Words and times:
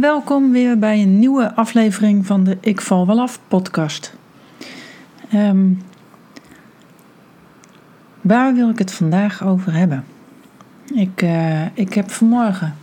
Welkom 0.00 0.52
weer 0.52 0.78
bij 0.78 1.02
een 1.02 1.18
nieuwe 1.18 1.54
aflevering 1.54 2.26
van 2.26 2.44
de 2.44 2.58
Ik 2.60 2.80
Val 2.80 3.06
Wel 3.06 3.20
Af 3.20 3.40
podcast. 3.48 4.16
Ehm, 5.30 5.72
waar 8.20 8.54
wil 8.54 8.68
ik 8.68 8.78
het 8.78 8.92
vandaag 8.92 9.44
over 9.44 9.72
hebben? 9.72 10.04
Ik, 10.94 11.22
uh, 11.22 11.76
ik 11.76 11.94
heb 11.94 12.10
vanmorgen 12.10 12.74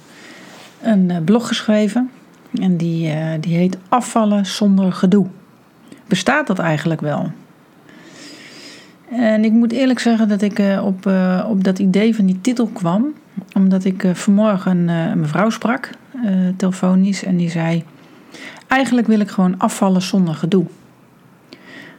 een 0.82 1.10
uh, 1.10 1.18
blog 1.26 1.48
geschreven 1.48 2.10
en 2.54 2.78
die, 2.78 3.16
uh, 3.16 3.32
die 3.40 3.56
heet 3.56 3.78
Afvallen 3.90 4.46
zonder 4.46 4.94
gedoe. 4.94 5.28
Bestaat 6.08 6.48
dat 6.48 6.60
eigenlijk 6.60 7.02
wel? 7.02 7.32
En 9.10 9.44
ik 9.44 9.52
moet 9.52 9.72
eerlijk 9.72 10.00
zeggen 10.00 10.28
dat 10.28 10.42
ik 10.42 10.62
op, 10.82 11.12
op 11.50 11.64
dat 11.64 11.80
idee 11.80 12.16
van 12.16 12.26
die 12.26 12.42
titel 12.42 12.68
kwam, 12.68 13.14
omdat 13.54 13.84
ik 13.84 14.06
vanmorgen 14.14 14.88
een 14.88 15.20
mevrouw 15.20 15.50
sprak 15.50 15.90
uh, 16.24 16.30
telefonisch 16.58 17.24
en 17.24 17.38
die 17.38 17.50
zei: 17.50 17.84
Eigenlijk 18.68 19.08
wil 19.08 19.20
ik 19.20 19.30
gewoon 19.30 19.58
afvallen 19.58 20.02
zonder 20.02 20.36
gedoe. 20.36 20.66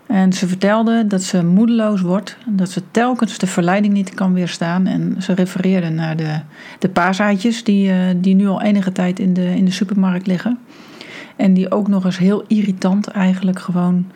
En 0.06 0.32
ze 0.32 0.48
vertelde 0.48 1.06
dat 1.06 1.22
ze 1.22 1.44
moedeloos 1.44 2.00
wordt, 2.00 2.36
dat 2.46 2.70
ze 2.70 2.82
telkens 2.90 3.38
de 3.38 3.46
verleiding 3.46 3.94
niet 3.94 4.14
kan 4.14 4.32
weerstaan. 4.32 4.86
En 4.86 5.16
ze 5.18 5.32
refereerde 5.32 5.88
naar 5.88 6.16
de, 6.16 6.40
de 6.78 6.88
paasaitjes 6.88 7.64
die, 7.64 7.88
uh, 7.88 7.96
die 8.16 8.34
nu 8.34 8.46
al 8.46 8.62
enige 8.62 8.92
tijd 8.92 9.18
in 9.18 9.34
de, 9.34 9.56
in 9.56 9.64
de 9.64 9.70
supermarkt 9.70 10.26
liggen. 10.26 10.58
En 11.36 11.54
die 11.54 11.70
ook 11.70 11.88
nog 11.88 12.04
eens 12.04 12.18
heel 12.18 12.44
irritant 12.46 13.06
eigenlijk 13.06 13.58
gewoon 13.58 14.06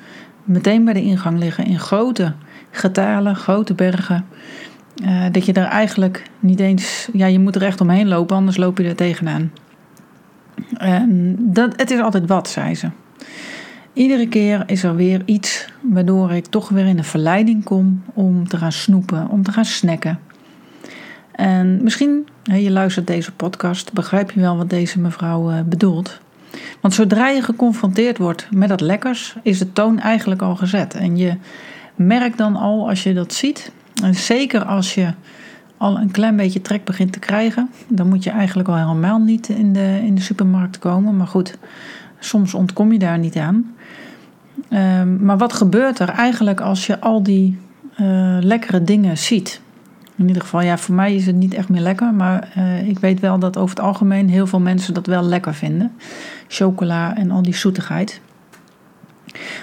meteen 0.44 0.84
bij 0.84 0.94
de 0.94 1.02
ingang 1.02 1.38
liggen 1.38 1.64
in 1.64 1.78
grote 1.78 2.32
getalen, 2.70 3.36
grote 3.36 3.74
bergen. 3.74 4.24
Uh, 5.04 5.24
dat 5.32 5.46
je 5.46 5.52
er 5.52 5.66
eigenlijk 5.66 6.22
niet 6.40 6.60
eens, 6.60 7.08
ja, 7.12 7.26
je 7.26 7.38
moet 7.38 7.56
er 7.56 7.62
echt 7.62 7.80
omheen 7.80 8.08
lopen, 8.08 8.36
anders 8.36 8.56
loop 8.56 8.78
je 8.78 8.84
er 8.84 8.94
tegenaan. 8.94 9.50
Dat, 11.38 11.72
het 11.76 11.90
is 11.90 12.00
altijd 12.00 12.26
wat, 12.26 12.48
zei 12.48 12.74
ze. 12.74 12.88
Iedere 13.92 14.28
keer 14.28 14.62
is 14.66 14.82
er 14.82 14.96
weer 14.96 15.22
iets 15.24 15.68
waardoor 15.80 16.32
ik 16.32 16.46
toch 16.46 16.68
weer 16.68 16.86
in 16.86 16.96
de 16.96 17.02
verleiding 17.02 17.64
kom 17.64 18.02
om 18.14 18.48
te 18.48 18.56
gaan 18.56 18.72
snoepen, 18.72 19.28
om 19.28 19.42
te 19.42 19.52
gaan 19.52 19.64
snacken. 19.64 20.18
En 21.32 21.82
misschien, 21.82 22.26
je 22.42 22.70
luistert 22.70 23.06
deze 23.06 23.32
podcast, 23.32 23.92
begrijp 23.92 24.30
je 24.30 24.40
wel 24.40 24.56
wat 24.56 24.70
deze 24.70 24.98
mevrouw 24.98 25.50
eh, 25.50 25.60
bedoelt. 25.60 26.20
Want 26.80 26.94
zodra 26.94 27.28
je 27.28 27.42
geconfronteerd 27.42 28.18
wordt 28.18 28.46
met 28.50 28.68
dat 28.68 28.80
lekkers, 28.80 29.36
is 29.42 29.58
de 29.58 29.72
toon 29.72 30.00
eigenlijk 30.00 30.42
al 30.42 30.56
gezet. 30.56 30.94
En 30.94 31.16
je 31.16 31.36
merkt 31.94 32.38
dan 32.38 32.56
al 32.56 32.88
als 32.88 33.02
je 33.02 33.14
dat 33.14 33.32
ziet, 33.32 33.72
en 34.02 34.14
zeker 34.14 34.64
als 34.64 34.94
je 34.94 35.12
al 35.78 35.98
een 35.98 36.10
klein 36.10 36.36
beetje 36.36 36.62
trek 36.62 36.84
begint 36.84 37.12
te 37.12 37.18
krijgen, 37.18 37.70
dan 37.88 38.08
moet 38.08 38.24
je 38.24 38.30
eigenlijk 38.30 38.68
al 38.68 38.76
helemaal 38.76 39.18
niet 39.18 39.48
in 39.48 39.72
de, 39.72 40.00
in 40.04 40.14
de 40.14 40.20
supermarkt 40.20 40.78
komen. 40.78 41.16
Maar 41.16 41.26
goed, 41.26 41.58
soms 42.18 42.54
ontkom 42.54 42.92
je 42.92 42.98
daar 42.98 43.18
niet 43.18 43.36
aan. 43.36 43.74
Um, 44.70 45.24
maar 45.24 45.38
wat 45.38 45.52
gebeurt 45.52 45.98
er 45.98 46.08
eigenlijk 46.08 46.60
als 46.60 46.86
je 46.86 47.00
al 47.00 47.22
die 47.22 47.58
uh, 48.00 48.36
lekkere 48.40 48.84
dingen 48.84 49.18
ziet? 49.18 49.60
In 50.16 50.26
ieder 50.26 50.42
geval, 50.42 50.60
ja, 50.60 50.78
voor 50.78 50.94
mij 50.94 51.14
is 51.14 51.26
het 51.26 51.36
niet 51.36 51.54
echt 51.54 51.68
meer 51.68 51.80
lekker. 51.80 52.14
Maar 52.14 52.52
uh, 52.56 52.88
ik 52.88 52.98
weet 52.98 53.20
wel 53.20 53.38
dat 53.38 53.56
over 53.56 53.76
het 53.76 53.84
algemeen 53.84 54.28
heel 54.28 54.46
veel 54.46 54.60
mensen 54.60 54.94
dat 54.94 55.06
wel 55.06 55.22
lekker 55.22 55.54
vinden. 55.54 55.92
Chocola 56.48 57.16
en 57.16 57.30
al 57.30 57.42
die 57.42 57.54
zoetigheid. 57.54 58.20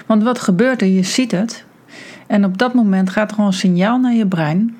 Want 0.06 0.22
wat 0.22 0.40
gebeurt 0.40 0.80
er? 0.80 0.88
Je 0.88 1.02
ziet 1.02 1.30
het. 1.30 1.64
En 2.26 2.44
op 2.44 2.58
dat 2.58 2.74
moment 2.74 3.10
gaat 3.10 3.28
er 3.28 3.34
gewoon 3.34 3.50
een 3.50 3.56
signaal 3.56 3.98
naar 3.98 4.14
je 4.14 4.26
brein 4.26 4.76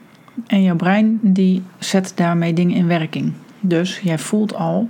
en 0.47 0.63
jouw 0.63 0.77
brein 0.77 1.19
die 1.23 1.63
zet 1.79 2.13
daarmee 2.15 2.53
dingen 2.53 2.77
in 2.77 2.87
werking. 2.87 3.33
Dus 3.61 4.01
jij 4.01 4.19
voelt 4.19 4.55
al, 4.55 4.89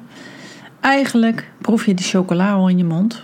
eigenlijk 0.80 1.50
proef 1.58 1.86
je 1.86 1.94
die 1.94 2.06
chocola 2.06 2.52
al 2.52 2.68
in 2.68 2.78
je 2.78 2.84
mond. 2.84 3.22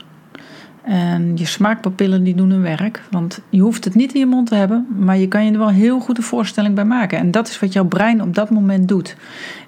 En 0.82 1.36
je 1.36 1.46
smaakpapillen 1.46 2.24
die 2.24 2.34
doen 2.34 2.50
hun 2.50 2.62
werk. 2.62 3.02
Want 3.10 3.40
je 3.48 3.60
hoeft 3.60 3.84
het 3.84 3.94
niet 3.94 4.12
in 4.12 4.20
je 4.20 4.26
mond 4.26 4.48
te 4.48 4.54
hebben, 4.54 4.86
maar 4.98 5.18
je 5.18 5.28
kan 5.28 5.44
je 5.44 5.52
er 5.52 5.58
wel 5.58 5.68
heel 5.68 6.00
goed 6.00 6.16
een 6.18 6.22
voorstelling 6.22 6.74
bij 6.74 6.84
maken. 6.84 7.18
En 7.18 7.30
dat 7.30 7.48
is 7.48 7.60
wat 7.60 7.72
jouw 7.72 7.84
brein 7.84 8.22
op 8.22 8.34
dat 8.34 8.50
moment 8.50 8.88
doet. 8.88 9.16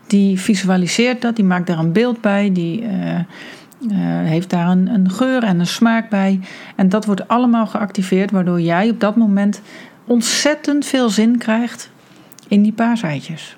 Die 0.07 0.41
visualiseert 0.41 1.23
dat, 1.23 1.37
die 1.37 1.45
maakt 1.45 1.67
daar 1.67 1.79
een 1.79 1.93
beeld 1.93 2.21
bij, 2.21 2.53
die 2.53 2.83
uh, 2.83 3.15
uh, 3.19 3.19
heeft 4.25 4.51
daar 4.51 4.69
een, 4.69 4.89
een 4.89 5.11
geur 5.11 5.43
en 5.43 5.61
een 5.61 5.67
smaak 5.67 6.11
bij. 6.11 6.41
En 6.77 6.89
dat 6.89 7.05
wordt 7.05 7.29
allemaal 7.29 7.67
geactiveerd, 7.67 8.31
waardoor 8.31 8.61
jij 8.61 8.91
op 8.91 9.01
dat 9.01 9.17
moment 9.17 9.61
ontzettend 10.05 10.85
veel 10.85 11.09
zin 11.09 11.39
krijgt 11.39 11.91
in 12.55 12.63
die 12.63 12.73
paaseitjes. 12.73 13.57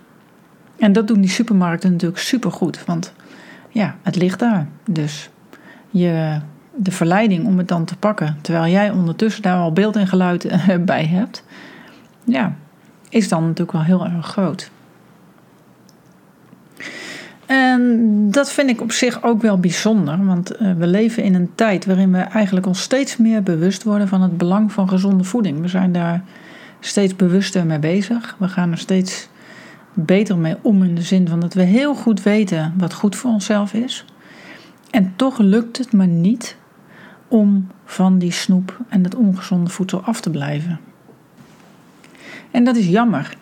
En 0.78 0.92
dat 0.92 1.08
doen 1.08 1.20
die 1.20 1.30
supermarkten 1.30 1.90
natuurlijk 1.90 2.20
supergoed, 2.20 2.84
want 2.84 3.12
ja, 3.68 3.96
het 4.02 4.16
ligt 4.16 4.38
daar. 4.38 4.66
Dus 4.90 5.30
je, 5.90 6.40
de 6.74 6.90
verleiding 6.90 7.46
om 7.46 7.58
het 7.58 7.68
dan 7.68 7.84
te 7.84 7.96
pakken, 7.96 8.38
terwijl 8.40 8.72
jij 8.72 8.90
ondertussen 8.90 9.42
daar 9.42 9.58
al 9.58 9.72
beeld 9.72 9.96
en 9.96 10.06
geluid 10.06 10.44
eh, 10.44 10.76
bij 10.92 11.04
hebt, 11.06 11.44
ja, 12.24 12.54
is 13.08 13.28
dan 13.28 13.42
natuurlijk 13.42 13.72
wel 13.72 13.82
heel 13.82 14.06
erg 14.06 14.26
groot. 14.26 14.70
En 17.46 18.30
dat 18.30 18.52
vind 18.52 18.70
ik 18.70 18.80
op 18.80 18.92
zich 18.92 19.22
ook 19.22 19.42
wel 19.42 19.58
bijzonder, 19.58 20.24
want 20.24 20.50
eh, 20.50 20.72
we 20.72 20.86
leven 20.86 21.22
in 21.22 21.34
een 21.34 21.50
tijd 21.54 21.86
waarin 21.86 22.12
we 22.12 22.18
eigenlijk 22.18 22.66
ons 22.66 22.80
steeds 22.80 23.16
meer 23.16 23.42
bewust 23.42 23.82
worden 23.82 24.08
van 24.08 24.22
het 24.22 24.38
belang 24.38 24.72
van 24.72 24.88
gezonde 24.88 25.24
voeding. 25.24 25.60
We 25.60 25.68
zijn 25.68 25.92
daar 25.92 26.22
steeds 26.86 27.16
bewuster 27.16 27.66
mee 27.66 27.78
bezig. 27.78 28.36
We 28.38 28.48
gaan 28.48 28.70
er 28.70 28.78
steeds 28.78 29.28
beter 29.92 30.38
mee 30.38 30.56
om 30.62 30.82
in 30.82 30.94
de 30.94 31.02
zin 31.02 31.28
van 31.28 31.40
dat 31.40 31.54
we 31.54 31.62
heel 31.62 31.94
goed 31.94 32.22
weten 32.22 32.74
wat 32.76 32.92
goed 32.92 33.16
voor 33.16 33.30
onszelf 33.30 33.72
is. 33.72 34.04
En 34.90 35.12
toch 35.16 35.38
lukt 35.38 35.78
het 35.78 35.92
me 35.92 36.06
niet 36.06 36.56
om 37.28 37.66
van 37.84 38.18
die 38.18 38.32
snoep 38.32 38.78
en 38.88 39.04
het 39.04 39.14
ongezonde 39.14 39.70
voedsel 39.70 40.00
af 40.00 40.20
te 40.20 40.30
blijven. 40.30 40.80
En 42.50 42.64
dat 42.64 42.76
is 42.76 42.86
jammer. 42.86 43.36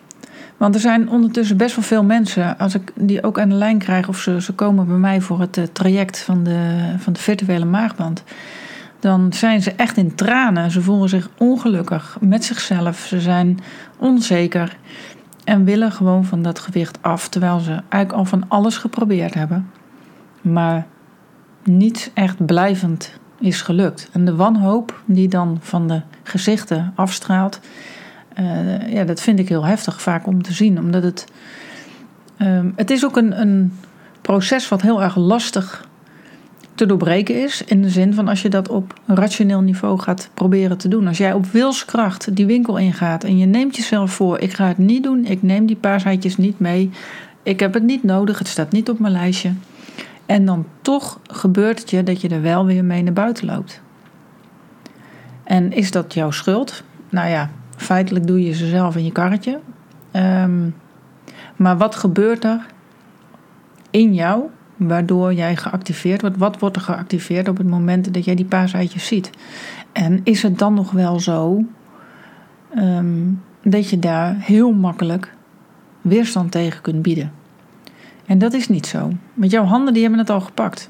Want 0.57 0.75
er 0.75 0.81
zijn 0.81 1.09
ondertussen 1.09 1.57
best 1.57 1.75
wel 1.75 1.85
veel 1.85 2.03
mensen, 2.03 2.57
als 2.57 2.75
ik 2.75 2.91
die 2.95 3.23
ook 3.23 3.39
aan 3.39 3.49
de 3.49 3.55
lijn 3.55 3.77
krijg, 3.77 4.07
of 4.07 4.17
ze, 4.19 4.41
ze 4.41 4.53
komen 4.53 4.87
bij 4.87 4.97
mij 4.97 5.21
voor 5.21 5.39
het 5.39 5.57
eh, 5.57 5.63
traject 5.63 6.19
van 6.19 6.43
de, 6.43 6.93
van 6.97 7.13
de 7.13 7.19
virtuele 7.19 7.65
maagband 7.65 8.23
dan 9.05 9.33
zijn 9.33 9.61
ze 9.61 9.71
echt 9.71 9.97
in 9.97 10.15
tranen. 10.15 10.71
Ze 10.71 10.81
voelen 10.81 11.09
zich 11.09 11.29
ongelukkig 11.37 12.17
met 12.19 12.45
zichzelf. 12.45 12.97
Ze 12.99 13.19
zijn 13.19 13.59
onzeker 13.97 14.77
en 15.43 15.63
willen 15.63 15.91
gewoon 15.91 16.25
van 16.25 16.41
dat 16.41 16.59
gewicht 16.59 16.97
af, 17.01 17.29
terwijl 17.29 17.59
ze 17.59 17.71
eigenlijk 17.71 18.11
al 18.11 18.25
van 18.25 18.43
alles 18.47 18.77
geprobeerd 18.77 19.33
hebben, 19.33 19.71
maar 20.41 20.85
niet 21.63 22.11
echt 22.13 22.45
blijvend 22.45 23.19
is 23.39 23.61
gelukt. 23.61 24.09
En 24.11 24.25
de 24.25 24.35
wanhoop 24.35 25.01
die 25.05 25.27
dan 25.27 25.57
van 25.61 25.87
de 25.87 26.01
gezichten 26.23 26.91
afstraalt, 26.95 27.59
uh, 28.39 28.93
ja, 28.93 29.03
dat 29.03 29.21
vind 29.21 29.39
ik 29.39 29.49
heel 29.49 29.65
heftig 29.65 30.01
vaak 30.01 30.27
om 30.27 30.41
te 30.41 30.53
zien, 30.53 30.79
omdat 30.79 31.03
het, 31.03 31.25
uh, 32.37 32.59
het 32.75 32.91
is 32.91 33.05
ook 33.05 33.17
een, 33.17 33.41
een 33.41 33.73
proces 34.21 34.69
wat 34.69 34.81
heel 34.81 35.01
erg 35.01 35.15
lastig 35.15 35.87
te 36.75 36.85
doorbreken 36.85 37.43
is. 37.43 37.63
In 37.63 37.81
de 37.81 37.89
zin 37.89 38.13
van 38.13 38.27
als 38.27 38.41
je 38.41 38.49
dat 38.49 38.69
op 38.69 38.93
rationeel 39.05 39.61
niveau 39.61 39.99
gaat 39.99 40.29
proberen 40.33 40.77
te 40.77 40.87
doen. 40.87 41.07
Als 41.07 41.17
jij 41.17 41.33
op 41.33 41.45
wilskracht 41.45 42.35
die 42.35 42.45
winkel 42.45 42.77
ingaat 42.77 43.23
en 43.23 43.37
je 43.37 43.45
neemt 43.45 43.75
jezelf 43.75 44.11
voor: 44.11 44.39
ik 44.39 44.53
ga 44.53 44.67
het 44.67 44.77
niet 44.77 45.03
doen, 45.03 45.25
ik 45.25 45.41
neem 45.41 45.65
die 45.65 45.75
paarsheidjes 45.75 46.37
niet 46.37 46.59
mee, 46.59 46.89
ik 47.43 47.59
heb 47.59 47.73
het 47.73 47.83
niet 47.83 48.03
nodig, 48.03 48.39
het 48.39 48.47
staat 48.47 48.71
niet 48.71 48.89
op 48.89 48.99
mijn 48.99 49.13
lijstje. 49.13 49.53
En 50.25 50.45
dan 50.45 50.65
toch 50.81 51.19
gebeurt 51.23 51.79
het 51.79 51.89
je 51.89 52.03
dat 52.03 52.21
je 52.21 52.29
er 52.29 52.41
wel 52.41 52.65
weer 52.65 52.83
mee 52.83 53.03
naar 53.03 53.13
buiten 53.13 53.45
loopt. 53.45 53.81
En 55.43 55.71
is 55.71 55.91
dat 55.91 56.13
jouw 56.13 56.31
schuld? 56.31 56.83
Nou 57.09 57.29
ja, 57.29 57.49
feitelijk 57.75 58.27
doe 58.27 58.43
je 58.43 58.53
ze 58.53 58.67
zelf 58.67 58.95
in 58.95 59.05
je 59.05 59.11
karretje. 59.11 59.59
Um, 60.13 60.75
maar 61.55 61.77
wat 61.77 61.95
gebeurt 61.95 62.43
er 62.43 62.65
in 63.89 64.13
jou 64.13 64.43
waardoor 64.75 65.33
jij 65.33 65.55
geactiveerd 65.55 66.21
wordt. 66.21 66.37
Wat 66.37 66.59
wordt 66.59 66.75
er 66.75 66.81
geactiveerd 66.81 67.47
op 67.47 67.57
het 67.57 67.67
moment 67.67 68.13
dat 68.13 68.25
jij 68.25 68.35
die 68.35 68.45
paaseitjes 68.45 69.07
ziet? 69.07 69.29
En 69.91 70.21
is 70.23 70.43
het 70.43 70.59
dan 70.59 70.73
nog 70.73 70.91
wel 70.91 71.19
zo 71.19 71.63
um, 72.77 73.41
dat 73.63 73.89
je 73.89 73.99
daar 73.99 74.35
heel 74.39 74.71
makkelijk 74.71 75.33
weerstand 76.01 76.51
tegen 76.51 76.81
kunt 76.81 77.01
bieden? 77.01 77.31
En 78.25 78.37
dat 78.37 78.53
is 78.53 78.69
niet 78.69 78.87
zo. 78.87 79.11
Want 79.33 79.51
jouw 79.51 79.63
handen 79.63 79.93
die 79.93 80.01
hebben 80.01 80.19
het 80.19 80.29
al 80.29 80.41
gepakt. 80.41 80.89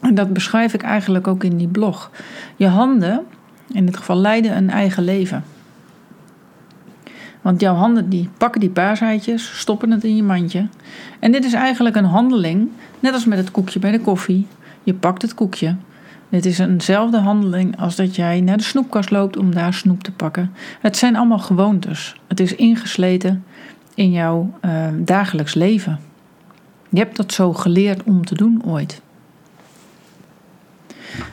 En 0.00 0.14
dat 0.14 0.32
beschrijf 0.32 0.74
ik 0.74 0.82
eigenlijk 0.82 1.26
ook 1.26 1.44
in 1.44 1.56
die 1.56 1.68
blog. 1.68 2.10
Je 2.56 2.66
handen, 2.66 3.24
in 3.72 3.86
dit 3.86 3.96
geval, 3.96 4.16
leiden 4.16 4.56
een 4.56 4.70
eigen 4.70 5.02
leven. 5.04 5.44
Want 7.40 7.60
jouw 7.60 7.74
handen 7.74 8.08
die 8.08 8.28
pakken 8.38 8.60
die 8.60 8.70
paaseitjes, 8.70 9.58
stoppen 9.58 9.90
het 9.90 10.04
in 10.04 10.16
je 10.16 10.22
mandje. 10.22 10.68
En 11.18 11.32
dit 11.32 11.44
is 11.44 11.52
eigenlijk 11.52 11.96
een 11.96 12.04
handeling, 12.04 12.68
net 13.00 13.12
als 13.12 13.24
met 13.24 13.38
het 13.38 13.50
koekje 13.50 13.78
bij 13.78 13.90
de 13.90 14.00
koffie. 14.00 14.46
Je 14.82 14.94
pakt 14.94 15.22
het 15.22 15.34
koekje. 15.34 15.76
Dit 16.28 16.46
is 16.46 16.58
eenzelfde 16.58 17.18
handeling 17.18 17.78
als 17.78 17.96
dat 17.96 18.16
jij 18.16 18.40
naar 18.40 18.56
de 18.56 18.62
snoepkast 18.62 19.10
loopt 19.10 19.36
om 19.36 19.54
daar 19.54 19.74
snoep 19.74 20.02
te 20.02 20.12
pakken. 20.12 20.52
Het 20.80 20.96
zijn 20.96 21.16
allemaal 21.16 21.38
gewoontes. 21.38 22.16
Het 22.26 22.40
is 22.40 22.54
ingesleten 22.54 23.44
in 23.94 24.12
jouw 24.12 24.54
uh, 24.64 24.86
dagelijks 24.96 25.54
leven. 25.54 26.00
Je 26.88 26.98
hebt 26.98 27.16
dat 27.16 27.32
zo 27.32 27.52
geleerd 27.52 28.02
om 28.02 28.24
te 28.24 28.34
doen 28.34 28.62
ooit. 28.64 29.02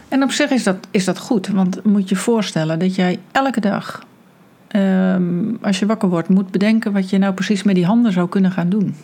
En 0.08 0.24
op 0.24 0.32
zich 0.32 0.50
is 0.50 0.64
dat, 0.64 0.88
is 0.92 1.06
dat 1.06 1.20
goed, 1.20 1.48
want 1.48 1.84
moet 1.84 2.10
je 2.10 2.16
voorstellen 2.16 2.80
dat 2.80 2.96
jij 2.96 3.20
elke 3.32 3.60
dag, 3.60 4.06
ehm, 4.68 5.56
als 5.62 5.80
je 5.80 5.86
wakker 5.86 6.10
wordt, 6.10 6.30
moet 6.30 6.52
bedenken 6.52 6.94
wat 6.94 7.10
je 7.10 7.18
nou 7.18 7.34
precies 7.34 7.64
met 7.64 7.76
die 7.76 7.86
handen 7.86 8.12
zou 8.12 8.30
kunnen 8.30 8.52
gaan 8.52 8.70
doen. 8.70 8.96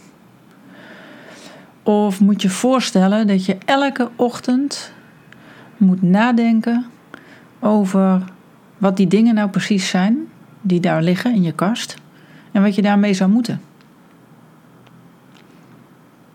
Of 1.83 2.19
moet 2.19 2.41
je 2.41 2.49
voorstellen 2.49 3.27
dat 3.27 3.45
je 3.45 3.57
elke 3.65 4.09
ochtend 4.15 4.91
moet 5.77 6.01
nadenken 6.01 6.85
over 7.59 8.23
wat 8.77 8.97
die 8.97 9.07
dingen 9.07 9.35
nou 9.35 9.49
precies 9.49 9.89
zijn 9.89 10.17
die 10.61 10.79
daar 10.79 11.01
liggen 11.01 11.33
in 11.33 11.43
je 11.43 11.51
kast 11.51 11.95
en 12.51 12.61
wat 12.61 12.75
je 12.75 12.81
daarmee 12.81 13.13
zou 13.13 13.29
moeten. 13.29 13.61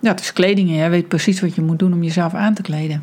Ja, 0.00 0.10
het 0.10 0.20
is 0.20 0.32
kleding 0.32 0.68
en 0.68 0.74
jij 0.74 0.90
weet 0.90 1.08
precies 1.08 1.40
wat 1.40 1.54
je 1.54 1.62
moet 1.62 1.78
doen 1.78 1.92
om 1.92 2.02
jezelf 2.02 2.34
aan 2.34 2.54
te 2.54 2.62
kleden. 2.62 3.02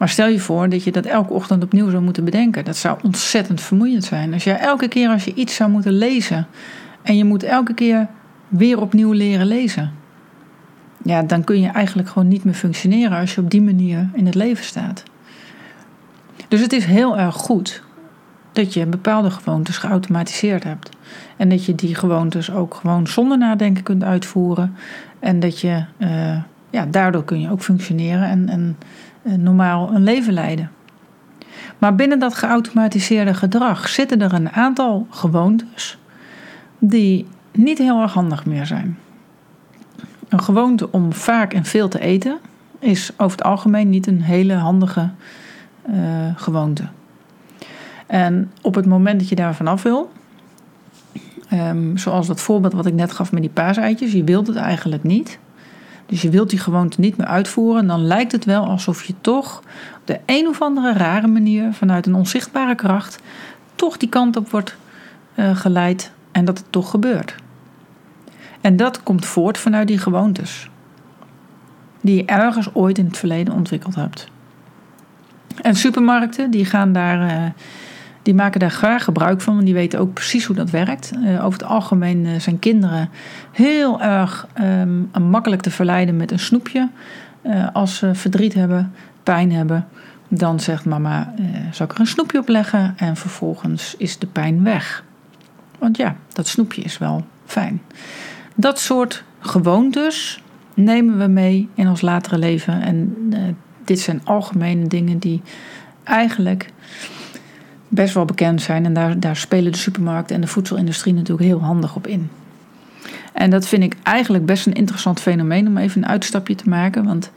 Maar 0.00 0.08
stel 0.08 0.26
je 0.26 0.40
voor 0.40 0.68
dat 0.68 0.84
je 0.84 0.92
dat 0.92 1.06
elke 1.06 1.32
ochtend 1.32 1.62
opnieuw 1.62 1.90
zou 1.90 2.02
moeten 2.02 2.24
bedenken. 2.24 2.64
Dat 2.64 2.76
zou 2.76 2.98
ontzettend 3.02 3.60
vermoeiend 3.60 4.04
zijn. 4.04 4.32
Als 4.32 4.44
jij 4.44 4.58
elke 4.58 4.88
keer 4.88 5.08
als 5.08 5.24
je 5.24 5.34
iets 5.34 5.54
zou 5.54 5.70
moeten 5.70 5.92
lezen 5.92 6.46
en 7.02 7.16
je 7.16 7.24
moet 7.24 7.42
elke 7.42 7.74
keer 7.74 8.08
weer 8.48 8.80
opnieuw 8.80 9.12
leren 9.12 9.46
lezen. 9.46 9.92
Ja, 11.02 11.22
dan 11.22 11.44
kun 11.44 11.60
je 11.60 11.68
eigenlijk 11.68 12.08
gewoon 12.08 12.28
niet 12.28 12.44
meer 12.44 12.54
functioneren 12.54 13.18
als 13.18 13.34
je 13.34 13.40
op 13.40 13.50
die 13.50 13.62
manier 13.62 14.08
in 14.12 14.26
het 14.26 14.34
leven 14.34 14.64
staat. 14.64 15.02
Dus 16.48 16.60
het 16.60 16.72
is 16.72 16.84
heel 16.84 17.18
erg 17.18 17.34
goed 17.34 17.82
dat 18.52 18.74
je 18.74 18.86
bepaalde 18.86 19.30
gewoontes 19.30 19.78
geautomatiseerd 19.78 20.64
hebt. 20.64 20.90
En 21.36 21.48
dat 21.48 21.64
je 21.64 21.74
die 21.74 21.94
gewoontes 21.94 22.52
ook 22.52 22.74
gewoon 22.74 23.06
zonder 23.06 23.38
nadenken 23.38 23.82
kunt 23.82 24.04
uitvoeren. 24.04 24.76
En 25.18 25.40
dat 25.40 25.60
je, 25.60 25.84
uh, 25.98 26.42
ja, 26.70 26.86
daardoor 26.86 27.24
kun 27.24 27.40
je 27.40 27.50
ook 27.50 27.62
functioneren 27.62 28.28
en, 28.28 28.48
en 28.48 28.76
normaal 29.22 29.94
een 29.94 30.02
leven 30.02 30.32
leiden. 30.32 30.70
Maar 31.78 31.94
binnen 31.94 32.18
dat 32.18 32.34
geautomatiseerde 32.34 33.34
gedrag 33.34 33.88
zitten 33.88 34.22
er 34.22 34.32
een 34.32 34.50
aantal 34.50 35.06
gewoontes 35.10 35.98
die 36.78 37.26
niet 37.52 37.78
heel 37.78 38.00
erg 38.00 38.12
handig 38.12 38.46
meer 38.46 38.66
zijn. 38.66 38.98
Een 40.28 40.42
gewoonte 40.42 40.92
om 40.92 41.12
vaak 41.12 41.52
en 41.52 41.64
veel 41.64 41.88
te 41.88 42.00
eten 42.00 42.38
is 42.78 43.12
over 43.16 43.36
het 43.36 43.46
algemeen 43.46 43.90
niet 43.90 44.06
een 44.06 44.22
hele 44.22 44.54
handige 44.54 45.10
uh, 45.90 45.96
gewoonte. 46.36 46.84
En 48.06 48.52
op 48.62 48.74
het 48.74 48.86
moment 48.86 49.20
dat 49.20 49.28
je 49.28 49.34
daar 49.34 49.54
vanaf 49.54 49.82
wil, 49.82 50.10
um, 51.52 51.96
zoals 51.96 52.26
dat 52.26 52.40
voorbeeld 52.40 52.72
wat 52.72 52.86
ik 52.86 52.94
net 52.94 53.12
gaf 53.12 53.32
met 53.32 53.42
die 53.42 53.50
paaseitjes, 53.50 54.12
je 54.12 54.24
wilt 54.24 54.46
het 54.46 54.56
eigenlijk 54.56 55.02
niet. 55.02 55.38
Dus 56.10 56.22
je 56.22 56.30
wilt 56.30 56.50
die 56.50 56.58
gewoonte 56.58 57.00
niet 57.00 57.16
meer 57.16 57.26
uitvoeren, 57.26 57.86
dan 57.86 58.06
lijkt 58.06 58.32
het 58.32 58.44
wel 58.44 58.64
alsof 58.64 59.02
je 59.02 59.14
toch 59.20 59.58
op 60.00 60.06
de 60.06 60.20
een 60.26 60.48
of 60.48 60.62
andere 60.62 60.92
rare 60.92 61.26
manier 61.26 61.72
vanuit 61.72 62.06
een 62.06 62.14
onzichtbare 62.14 62.74
kracht 62.74 63.20
toch 63.74 63.96
die 63.96 64.08
kant 64.08 64.36
op 64.36 64.50
wordt 64.50 64.76
uh, 65.34 65.56
geleid 65.56 66.12
en 66.32 66.44
dat 66.44 66.58
het 66.58 66.66
toch 66.72 66.90
gebeurt. 66.90 67.34
En 68.60 68.76
dat 68.76 69.02
komt 69.02 69.26
voort 69.26 69.58
vanuit 69.58 69.88
die 69.88 69.98
gewoontes. 69.98 70.70
Die 72.00 72.16
je 72.16 72.24
ergens 72.24 72.74
ooit 72.74 72.98
in 72.98 73.04
het 73.04 73.18
verleden 73.18 73.54
ontwikkeld 73.54 73.94
hebt. 73.94 74.28
En 75.62 75.74
supermarkten 75.74 76.50
die 76.50 76.64
gaan 76.64 76.92
daar, 76.92 77.30
uh, 77.30 77.50
die 78.30 78.38
maken 78.38 78.60
daar 78.60 78.70
graag 78.70 79.04
gebruik 79.04 79.40
van, 79.40 79.54
want 79.54 79.66
die 79.66 79.74
weten 79.74 79.98
ook 79.98 80.12
precies 80.12 80.44
hoe 80.44 80.56
dat 80.56 80.70
werkt. 80.70 81.10
Uh, 81.14 81.44
over 81.44 81.58
het 81.58 81.68
algemeen 81.68 82.24
uh, 82.24 82.40
zijn 82.40 82.58
kinderen 82.58 83.10
heel 83.52 84.00
erg 84.00 84.46
um, 84.60 85.10
makkelijk 85.20 85.62
te 85.62 85.70
verleiden 85.70 86.16
met 86.16 86.30
een 86.30 86.38
snoepje. 86.38 86.88
als 87.72 87.96
ze 87.96 88.14
verdriet 88.14 88.54
hebben, 88.54 88.92
pijn 89.22 89.52
hebben, 89.52 89.86
dan 90.28 90.60
zegt 90.60 90.84
mama: 90.84 91.34
zal 91.70 91.86
ik 91.86 91.92
er 91.92 92.00
een 92.00 92.06
snoepje 92.06 92.38
op 92.38 92.48
leggen? 92.48 92.94
En 92.96 93.16
vervolgens 93.16 93.94
is 93.96 94.18
de 94.18 94.26
pijn 94.26 94.62
weg. 94.62 95.04
Want 95.78 95.96
ja, 95.96 96.16
dat 96.32 96.46
snoepje 96.46 96.82
is 96.82 96.98
wel 96.98 97.24
fijn. 97.44 97.82
Dat 98.54 98.78
soort 98.78 99.24
gewoontes 99.38 100.42
nemen 100.74 101.18
we 101.18 101.26
mee 101.26 101.68
in 101.74 101.88
ons 101.88 102.00
latere 102.00 102.38
leven. 102.38 102.82
En 102.82 103.16
dit 103.84 104.00
zijn 104.00 104.20
algemene 104.24 104.86
dingen 104.86 105.18
die 105.18 105.42
eigenlijk 106.04 106.72
best 107.90 108.14
wel 108.14 108.24
bekend 108.24 108.62
zijn. 108.62 108.84
En 108.84 108.92
daar, 108.92 109.20
daar 109.20 109.36
spelen 109.36 109.72
de 109.72 109.78
supermarkten 109.78 110.34
en 110.34 110.40
de 110.40 110.46
voedselindustrie 110.46 111.14
natuurlijk 111.14 111.48
heel 111.48 111.62
handig 111.62 111.96
op 111.96 112.06
in. 112.06 112.30
En 113.32 113.50
dat 113.50 113.66
vind 113.66 113.82
ik 113.82 113.96
eigenlijk 114.02 114.46
best 114.46 114.66
een 114.66 114.72
interessant 114.72 115.20
fenomeen 115.20 115.66
om 115.66 115.76
even 115.76 116.02
een 116.02 116.08
uitstapje 116.08 116.54
te 116.54 116.68
maken. 116.68 117.04
Want 117.04 117.30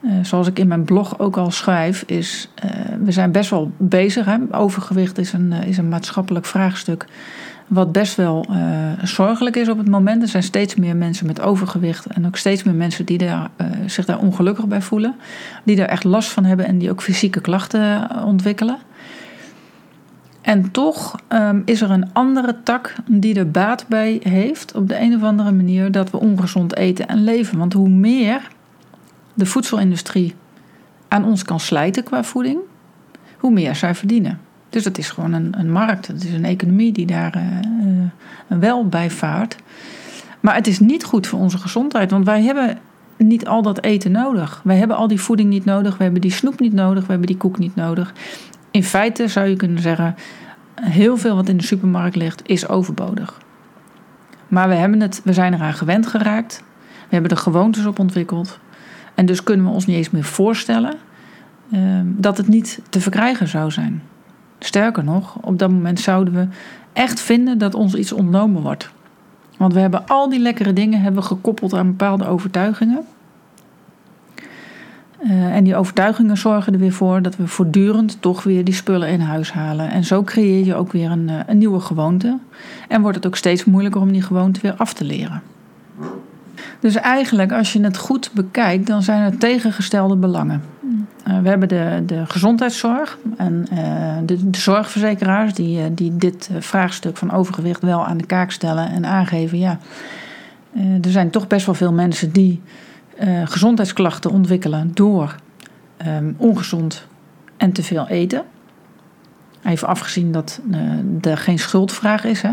uh, 0.00 0.12
zoals 0.22 0.46
ik 0.46 0.58
in 0.58 0.68
mijn 0.68 0.84
blog 0.84 1.18
ook 1.18 1.36
al 1.36 1.50
schrijf, 1.50 2.02
is 2.06 2.50
uh, 2.64 2.70
we 3.04 3.12
zijn 3.12 3.32
best 3.32 3.50
wel 3.50 3.70
bezig. 3.76 4.26
Hè? 4.26 4.36
Overgewicht 4.50 5.18
is 5.18 5.32
een, 5.32 5.52
is 5.52 5.78
een 5.78 5.88
maatschappelijk 5.88 6.46
vraagstuk 6.46 7.06
wat 7.66 7.92
best 7.92 8.14
wel 8.14 8.46
zorgelijk 9.02 9.56
is 9.56 9.68
op 9.68 9.78
het 9.78 9.88
moment. 9.88 10.22
Er 10.22 10.28
zijn 10.28 10.42
steeds 10.42 10.74
meer 10.74 10.96
mensen 10.96 11.26
met 11.26 11.40
overgewicht 11.40 12.06
en 12.06 12.26
ook 12.26 12.36
steeds 12.36 12.62
meer 12.62 12.74
mensen 12.74 13.04
die 13.04 13.18
daar, 13.18 13.50
zich 13.86 14.04
daar 14.04 14.18
ongelukkig 14.18 14.66
bij 14.66 14.82
voelen. 14.82 15.14
Die 15.64 15.76
daar 15.76 15.88
echt 15.88 16.04
last 16.04 16.28
van 16.28 16.44
hebben 16.44 16.66
en 16.66 16.78
die 16.78 16.90
ook 16.90 17.02
fysieke 17.02 17.40
klachten 17.40 18.10
ontwikkelen. 18.24 18.78
En 20.46 20.70
toch 20.70 21.14
um, 21.28 21.62
is 21.64 21.80
er 21.80 21.90
een 21.90 22.12
andere 22.12 22.56
tak 22.62 22.94
die 23.06 23.34
er 23.34 23.50
baat 23.50 23.84
bij 23.88 24.20
heeft 24.22 24.74
op 24.74 24.88
de 24.88 25.00
een 25.00 25.14
of 25.14 25.22
andere 25.22 25.52
manier 25.52 25.90
dat 25.92 26.10
we 26.10 26.20
ongezond 26.20 26.76
eten 26.76 27.08
en 27.08 27.24
leven. 27.24 27.58
Want 27.58 27.72
hoe 27.72 27.88
meer 27.88 28.48
de 29.34 29.46
voedselindustrie 29.46 30.34
aan 31.08 31.24
ons 31.24 31.42
kan 31.42 31.60
slijten 31.60 32.02
qua 32.02 32.24
voeding, 32.24 32.58
hoe 33.38 33.50
meer 33.50 33.74
zij 33.74 33.94
verdienen. 33.94 34.40
Dus 34.70 34.82
dat 34.82 34.98
is 34.98 35.10
gewoon 35.10 35.32
een, 35.32 35.54
een 35.58 35.72
markt. 35.72 36.06
Het 36.06 36.24
is 36.24 36.32
een 36.32 36.44
economie 36.44 36.92
die 36.92 37.06
daar 37.06 37.36
uh, 37.36 38.58
wel 38.58 38.88
bij 38.88 39.10
vaart. 39.10 39.56
Maar 40.40 40.54
het 40.54 40.66
is 40.66 40.78
niet 40.78 41.04
goed 41.04 41.26
voor 41.26 41.38
onze 41.38 41.58
gezondheid. 41.58 42.10
Want 42.10 42.24
wij 42.24 42.42
hebben 42.42 42.78
niet 43.16 43.46
al 43.46 43.62
dat 43.62 43.82
eten 43.82 44.12
nodig. 44.12 44.60
Wij 44.64 44.76
hebben 44.76 44.96
al 44.96 45.08
die 45.08 45.20
voeding 45.20 45.48
niet 45.48 45.64
nodig. 45.64 45.96
We 45.96 46.02
hebben 46.02 46.20
die 46.20 46.32
snoep 46.32 46.60
niet 46.60 46.72
nodig. 46.72 47.02
We 47.02 47.10
hebben 47.10 47.26
die 47.26 47.36
koek 47.36 47.58
niet 47.58 47.74
nodig. 47.74 48.12
In 48.76 48.84
feite 48.84 49.28
zou 49.28 49.46
je 49.46 49.56
kunnen 49.56 49.82
zeggen: 49.82 50.14
heel 50.80 51.16
veel 51.16 51.34
wat 51.36 51.48
in 51.48 51.56
de 51.56 51.64
supermarkt 51.64 52.16
ligt 52.16 52.48
is 52.48 52.68
overbodig. 52.68 53.40
Maar 54.48 54.68
we, 54.68 54.74
hebben 54.74 55.00
het, 55.00 55.20
we 55.24 55.32
zijn 55.32 55.54
eraan 55.54 55.72
gewend 55.72 56.06
geraakt. 56.06 56.62
We 56.78 57.14
hebben 57.14 57.30
er 57.30 57.36
gewoontes 57.36 57.86
op 57.86 57.98
ontwikkeld. 57.98 58.58
En 59.14 59.26
dus 59.26 59.42
kunnen 59.42 59.66
we 59.66 59.72
ons 59.72 59.86
niet 59.86 59.96
eens 59.96 60.10
meer 60.10 60.24
voorstellen 60.24 60.94
uh, 61.72 62.00
dat 62.04 62.36
het 62.36 62.48
niet 62.48 62.80
te 62.88 63.00
verkrijgen 63.00 63.48
zou 63.48 63.70
zijn. 63.70 64.02
Sterker 64.58 65.04
nog, 65.04 65.36
op 65.40 65.58
dat 65.58 65.70
moment 65.70 66.00
zouden 66.00 66.34
we 66.34 66.48
echt 66.92 67.20
vinden 67.20 67.58
dat 67.58 67.74
ons 67.74 67.94
iets 67.94 68.12
ontnomen 68.12 68.62
wordt. 68.62 68.90
Want 69.58 69.72
we 69.72 69.80
hebben 69.80 70.06
al 70.06 70.28
die 70.28 70.40
lekkere 70.40 70.72
dingen 70.72 71.00
hebben 71.00 71.22
gekoppeld 71.22 71.74
aan 71.74 71.86
bepaalde 71.86 72.26
overtuigingen. 72.26 73.04
Uh, 75.24 75.56
en 75.56 75.64
die 75.64 75.76
overtuigingen 75.76 76.36
zorgen 76.36 76.72
er 76.72 76.78
weer 76.78 76.92
voor 76.92 77.22
dat 77.22 77.36
we 77.36 77.46
voortdurend 77.46 78.16
toch 78.20 78.42
weer 78.42 78.64
die 78.64 78.74
spullen 78.74 79.08
in 79.08 79.20
huis 79.20 79.52
halen. 79.52 79.90
En 79.90 80.04
zo 80.04 80.22
creëer 80.22 80.64
je 80.64 80.74
ook 80.74 80.92
weer 80.92 81.10
een, 81.10 81.30
een 81.46 81.58
nieuwe 81.58 81.80
gewoonte. 81.80 82.38
En 82.88 83.00
wordt 83.00 83.16
het 83.16 83.26
ook 83.26 83.36
steeds 83.36 83.64
moeilijker 83.64 84.00
om 84.00 84.12
die 84.12 84.22
gewoonte 84.22 84.60
weer 84.60 84.74
af 84.74 84.92
te 84.92 85.04
leren. 85.04 85.42
Dus 86.80 86.94
eigenlijk, 86.94 87.52
als 87.52 87.72
je 87.72 87.80
het 87.80 87.96
goed 87.96 88.30
bekijkt, 88.34 88.86
dan 88.86 89.02
zijn 89.02 89.22
er 89.22 89.38
tegengestelde 89.38 90.16
belangen. 90.16 90.62
Uh, 91.28 91.40
we 91.42 91.48
hebben 91.48 91.68
de, 91.68 92.02
de 92.06 92.22
gezondheidszorg 92.26 93.18
en 93.36 93.66
de, 94.24 94.38
zorgverzekeraars 94.50 95.54
die, 95.54 95.94
die 95.94 96.16
dit 96.16 96.50
vraagstuk 96.58 97.16
van 97.16 97.32
overgewicht 97.32 97.82
wel 97.82 98.06
aan 98.06 98.16
de 98.16 98.26
kaak 98.26 98.50
stellen 98.50 98.90
en 98.90 99.06
aangeven: 99.06 99.58
ja, 99.58 99.78
er 101.02 101.10
zijn 101.10 101.30
toch 101.30 101.46
best 101.46 101.66
wel 101.66 101.74
veel 101.74 101.92
mensen 101.92 102.32
die 102.32 102.62
gezondheidsklachten 103.44 104.30
ontwikkelen 104.30 104.90
door 104.94 105.36
um, 106.06 106.34
ongezond 106.38 107.06
en 107.56 107.72
te 107.72 107.82
veel 107.82 108.08
eten. 108.08 108.44
Even 109.64 109.88
afgezien 109.88 110.32
dat 110.32 110.60
er 111.20 111.36
geen 111.36 111.58
schuldvraag 111.58 112.24
is. 112.24 112.42
Hè? 112.42 112.52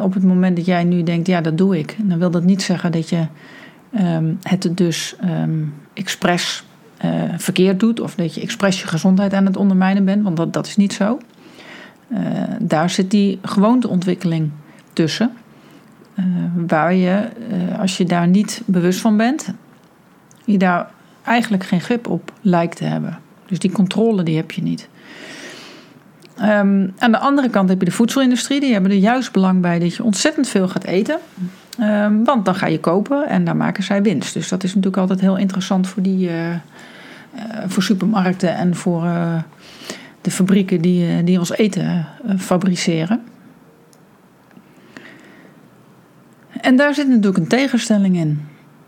op 0.00 0.14
het 0.14 0.22
moment 0.22 0.56
dat 0.56 0.66
jij 0.66 0.84
nu 0.84 1.02
denkt: 1.02 1.26
ja, 1.26 1.40
dat 1.40 1.58
doe 1.58 1.78
ik, 1.78 1.96
dan 2.02 2.18
wil 2.18 2.30
dat 2.30 2.44
niet 2.44 2.62
zeggen 2.62 2.92
dat 2.92 3.08
je 3.08 3.26
um, 4.00 4.38
het 4.42 4.70
dus 4.76 5.16
um, 5.24 5.74
expres 5.92 6.64
uh, 7.04 7.10
verkeerd 7.36 7.80
doet 7.80 8.00
of 8.00 8.14
dat 8.14 8.34
je 8.34 8.40
expres 8.40 8.80
je 8.80 8.86
gezondheid 8.86 9.32
aan 9.32 9.46
het 9.46 9.56
ondermijnen 9.56 10.04
bent, 10.04 10.22
want 10.22 10.36
dat, 10.36 10.52
dat 10.52 10.66
is 10.66 10.76
niet 10.76 10.92
zo. 10.92 11.18
Uh, 12.08 12.18
daar 12.58 12.90
zit 12.90 13.10
die 13.10 13.38
gewoonteontwikkeling 13.42 14.50
tussen. 14.92 15.30
Uh, 16.18 16.24
waar 16.66 16.94
je, 16.94 17.28
als 17.78 17.96
je 17.96 18.04
daar 18.04 18.28
niet 18.28 18.62
bewust 18.64 19.00
van 19.00 19.16
bent, 19.16 19.54
je 20.44 20.58
daar 20.58 20.90
eigenlijk 21.22 21.64
geen 21.64 21.80
grip 21.80 22.08
op 22.08 22.32
lijkt 22.40 22.76
te 22.76 22.84
hebben. 22.84 23.18
Dus 23.46 23.58
die 23.58 23.72
controle 23.72 24.22
die 24.22 24.36
heb 24.36 24.50
je 24.50 24.62
niet. 24.62 24.88
Um, 26.40 26.92
aan 26.98 27.12
de 27.12 27.18
andere 27.18 27.48
kant 27.48 27.68
heb 27.68 27.78
je 27.78 27.84
de 27.84 27.90
voedselindustrie. 27.90 28.60
Die 28.60 28.72
hebben 28.72 28.90
er 28.90 28.96
juist 28.96 29.32
belang 29.32 29.60
bij 29.60 29.78
dat 29.78 29.94
je 29.94 30.04
ontzettend 30.04 30.48
veel 30.48 30.68
gaat 30.68 30.84
eten. 30.84 31.18
Um, 31.80 32.24
want 32.24 32.44
dan 32.44 32.54
ga 32.54 32.66
je 32.66 32.80
kopen 32.80 33.28
en 33.28 33.44
daar 33.44 33.56
maken 33.56 33.82
zij 33.82 34.02
winst. 34.02 34.34
Dus 34.34 34.48
dat 34.48 34.62
is 34.64 34.74
natuurlijk 34.74 35.02
altijd 35.02 35.20
heel 35.20 35.36
interessant 35.36 35.88
voor 35.88 36.02
die, 36.02 36.28
uh, 36.28 36.34
voor 37.66 37.82
supermarkten 37.82 38.54
en 38.54 38.76
voor 38.76 39.02
de 40.20 40.30
fabrieken 40.30 40.80
die, 40.80 41.24
die 41.24 41.38
ons 41.38 41.52
eten 41.52 42.06
fabriceren. 42.38 43.20
En 46.62 46.76
daar 46.76 46.94
zit 46.94 47.08
natuurlijk 47.08 47.36
een 47.36 47.48
tegenstelling 47.48 48.16
in. 48.16 48.40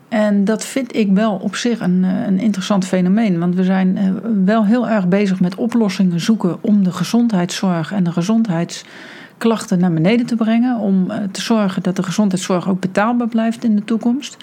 En 0.07 0.45
dat 0.45 0.65
vind 0.65 0.95
ik 0.95 1.11
wel 1.11 1.35
op 1.35 1.55
zich 1.55 1.79
een, 1.79 2.03
eh, 2.03 2.27
een 2.27 2.39
interessant 2.39 2.85
fenomeen. 2.85 3.39
Want 3.39 3.55
we 3.55 3.63
zijn 3.63 3.97
eh, 3.97 4.11
wel 4.45 4.65
heel 4.65 4.87
erg 4.87 5.07
bezig 5.07 5.39
met 5.39 5.55
oplossingen 5.55 6.19
zoeken 6.19 6.57
om 6.61 6.83
de 6.83 6.91
gezondheidszorg 6.91 7.91
en 7.91 8.03
de 8.03 8.11
gezondheidsklachten 8.11 9.79
naar 9.79 9.93
beneden 9.93 10.25
te 10.25 10.35
brengen. 10.35 10.79
Om 10.79 11.11
eh, 11.11 11.17
te 11.31 11.41
zorgen 11.41 11.83
dat 11.83 11.95
de 11.95 12.03
gezondheidszorg 12.03 12.69
ook 12.69 12.79
betaalbaar 12.79 13.27
blijft 13.27 13.63
in 13.63 13.75
de 13.75 13.83
toekomst. 13.83 14.37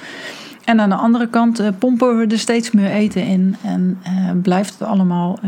En 0.65 0.81
aan 0.81 0.89
de 0.89 0.95
andere 0.95 1.29
kant 1.29 1.63
pompen 1.79 2.19
we 2.19 2.27
er 2.27 2.39
steeds 2.39 2.71
meer 2.71 2.91
eten 2.91 3.25
in 3.27 3.57
en 3.63 3.99
blijft 4.43 4.79
het 4.79 4.89
allemaal. 4.89 5.39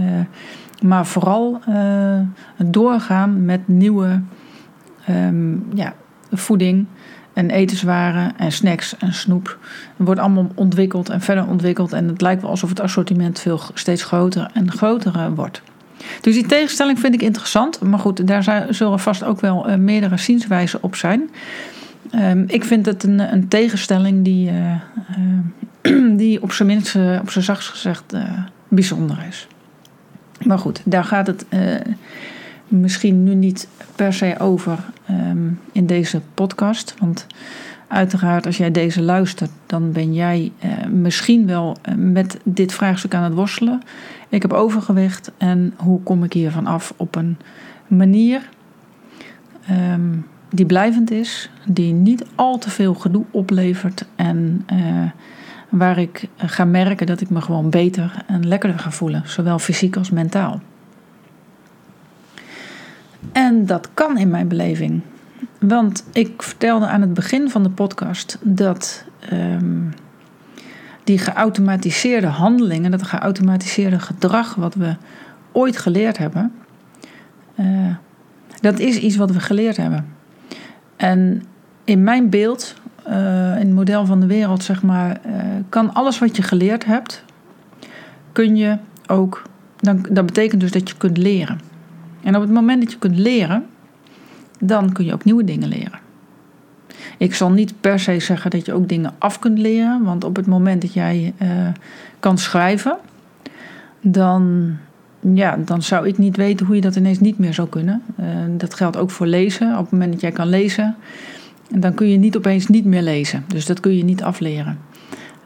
maar 0.82 1.06
vooral 1.06 1.60
doorgaan 2.56 3.44
met 3.44 3.68
nieuwe 3.68 4.20
ja, 5.74 5.94
voeding 6.32 6.86
en 7.34 7.50
etenswaren 7.50 8.32
en 8.36 8.52
snacks 8.52 8.96
en 8.98 9.12
snoep. 9.12 9.58
Het 9.96 10.06
wordt 10.06 10.20
allemaal 10.20 10.50
ontwikkeld 10.54 11.08
en 11.08 11.20
verder 11.20 11.46
ontwikkeld. 11.46 11.92
En 11.92 12.08
het 12.08 12.20
lijkt 12.20 12.40
wel 12.40 12.50
alsof 12.50 12.68
het 12.68 12.80
assortiment 12.80 13.40
veel 13.40 13.60
steeds 13.74 14.02
groter 14.02 14.50
en 14.54 14.72
groter 14.72 15.14
eh, 15.14 15.26
wordt. 15.34 15.62
Dus 16.20 16.34
die 16.34 16.46
tegenstelling 16.46 16.98
vind 16.98 17.14
ik 17.14 17.22
interessant. 17.22 17.80
Maar 17.80 17.98
goed, 17.98 18.26
daar 18.26 18.66
zullen 18.70 19.00
vast 19.00 19.24
ook 19.24 19.40
wel 19.40 19.70
uh, 19.70 19.76
meerdere 19.76 20.16
zienswijzen 20.16 20.82
op 20.82 20.96
zijn. 20.96 21.30
Um, 22.14 22.44
ik 22.46 22.64
vind 22.64 22.86
het 22.86 23.02
een, 23.02 23.18
een 23.32 23.48
tegenstelling 23.48 24.24
die, 24.24 24.50
uh, 24.50 26.16
die 26.20 26.42
op 26.42 26.52
zijn 26.52 26.68
minst, 26.68 26.96
op 27.20 27.30
zijn 27.30 27.44
zachtst 27.44 27.68
gezegd, 27.68 28.14
bijzonder 28.68 29.24
is. 29.28 29.46
Maar 30.42 30.58
goed, 30.58 30.80
daar 30.84 31.04
gaat 31.04 31.26
het 31.26 31.44
misschien 32.68 33.25
nu 33.25 33.35
niet 33.35 33.68
per 33.97 34.12
se 34.12 34.35
over 34.38 34.78
ehm, 35.06 35.49
in 35.73 35.87
deze 35.87 36.21
podcast. 36.35 36.94
Want 36.99 37.26
uiteraard, 37.88 38.47
als 38.47 38.56
jij 38.56 38.71
deze 38.71 39.02
luistert, 39.02 39.50
dan 39.66 39.92
ben 39.92 40.14
jij 40.14 40.52
uh, 40.64 40.87
misschien 40.87 41.47
wel 41.47 41.76
eh, 41.83 41.94
met 41.94 42.38
dit 42.44 42.73
vraagstuk 42.73 43.14
aan 43.14 43.23
het 43.23 43.35
worstelen. 43.35 43.83
Ik 44.28 44.42
heb 44.42 44.52
overgewicht 44.52 45.30
en 45.37 45.75
hoe 45.76 46.02
kom 46.02 46.25
ik 46.25 46.33
hiervan 46.33 46.66
af 46.66 46.94
op 46.97 47.16
een 47.16 47.37
manier 47.87 48.49
ehm, 49.66 50.16
die 50.50 50.66
blijvend 50.66 51.11
is, 51.11 51.50
die 51.66 51.92
niet 51.92 52.25
al 52.35 52.59
te 52.59 52.71
veel 52.71 52.94
gedoe 52.94 53.25
oplevert 53.30 54.04
en 54.16 54.66
uh, 54.73 54.78
waar 55.68 55.99
ik 55.99 56.28
ga 56.37 56.64
merken 56.64 57.06
dat 57.06 57.21
ik 57.21 57.30
me 57.30 57.40
gewoon 57.40 57.71
beter 57.71 58.25
en 58.26 58.49
lekkerder 58.49 58.78
ga 58.78 58.90
voelen, 58.90 59.23
zowel 59.26 59.59
fysiek 59.59 59.97
als 59.97 60.11
mentaal. 60.11 60.61
En 63.33 63.66
dat 63.66 63.88
kan 63.95 64.19
in 64.19 64.31
mijn 64.31 64.49
beleving. 64.49 65.00
Want 65.59 66.04
ik 66.12 66.43
vertelde 66.43 66.87
aan 66.87 67.00
het 67.00 67.14
begin 67.14 67.50
van 67.50 67.62
de 67.62 67.71
podcast 67.71 68.38
dat 68.43 69.04
ehm, 69.28 69.81
die 71.04 71.19
geautomatiseerde 71.19 72.26
handelingen, 72.26 72.90
dat 72.90 73.02
geautomatiseerde 73.02 73.99
gedrag 74.00 74.54
wat 74.54 74.75
we 74.75 74.97
ooit 75.52 75.76
geleerd 75.76 76.19
hebben, 76.19 76.52
uh, 77.61 77.95
dat 78.61 78.78
is 78.78 78.97
iets 78.97 79.16
wat 79.16 79.31
we 79.31 79.40
geleerd 79.40 79.76
hebben. 79.76 80.07
En 80.97 81.43
in 81.85 82.02
mijn 82.02 82.31
beeld, 82.31 82.75
uh, 83.09 83.14
in 83.52 83.66
het 83.66 83.75
model 83.75 84.07
van 84.07 84.21
de 84.21 84.26
wereld, 84.26 84.62
zeg 84.62 84.83
maar, 84.83 85.21
uh, 85.26 85.33
kan 85.69 85.95
alles 85.95 86.19
wat 86.19 86.37
je 86.37 86.43
geleerd 86.43 86.85
hebt, 86.85 87.25
kun 88.33 88.57
je 88.57 88.78
ook, 89.07 89.43
dan, 89.76 90.07
dat 90.11 90.26
betekent 90.26 90.61
dus 90.61 90.71
dat 90.71 90.88
je 90.88 90.97
kunt 90.97 91.16
leren. 91.16 91.61
En 92.25 92.35
op 92.35 92.43
het 92.43 92.50
moment 92.50 92.83
dat 92.83 92.93
je 92.93 92.99
kunt 92.99 93.19
leren, 93.19 93.66
dan 94.61 94.93
kun 94.93 95.04
je 95.04 95.12
ook 95.12 95.25
nieuwe 95.25 95.45
dingen 95.45 95.69
leren. 95.69 95.99
Ik 97.19 97.35
zal 97.35 97.50
niet 97.50 97.75
per 97.81 98.00
se 98.00 98.21
zeggen 98.21 98.50
dat 98.50 98.66
je 98.66 98.73
ook 98.73 98.88
dingen 98.88 99.12
af 99.19 99.38
kunt 99.38 99.59
leren, 99.59 100.02
want 100.02 100.25
op 100.25 100.37
het 100.37 100.47
moment 100.47 100.83
dat 100.83 100.93
jij 100.93 101.35
uh, 101.43 101.49
kan 102.21 102.38
schrijven, 102.38 102.97
dan, 104.00 104.73
ja, 105.21 105.57
dan 105.64 105.83
zou 105.83 106.09
ik 106.09 106.19
niet 106.19 106.37
weten 106.37 106.66
hoe 106.66 106.75
je 106.75 106.81
dat 106.81 106.97
ineens 106.97 107.21
niet 107.21 107.38
meer 107.38 107.54
zou 107.54 107.69
kunnen. 107.69 108.02
Uh, 108.21 108.26
dat 108.50 108.75
geldt 108.75 108.97
ook 108.97 109.11
voor 109.11 109.26
lezen. 109.26 109.73
Op 109.73 109.81
het 109.81 109.90
moment 109.90 110.12
dat 110.12 110.21
jij 110.21 110.33
kan 110.33 110.49
lezen, 110.49 110.97
dan 111.69 111.95
kun 111.95 112.09
je 112.09 112.16
niet 112.16 112.37
opeens 112.37 112.66
niet 112.66 112.85
meer 112.85 113.02
lezen. 113.02 113.45
Dus 113.47 113.66
dat 113.66 113.81
kun 113.81 113.97
je 113.97 114.04
niet 114.04 114.23
afleren. 114.23 114.78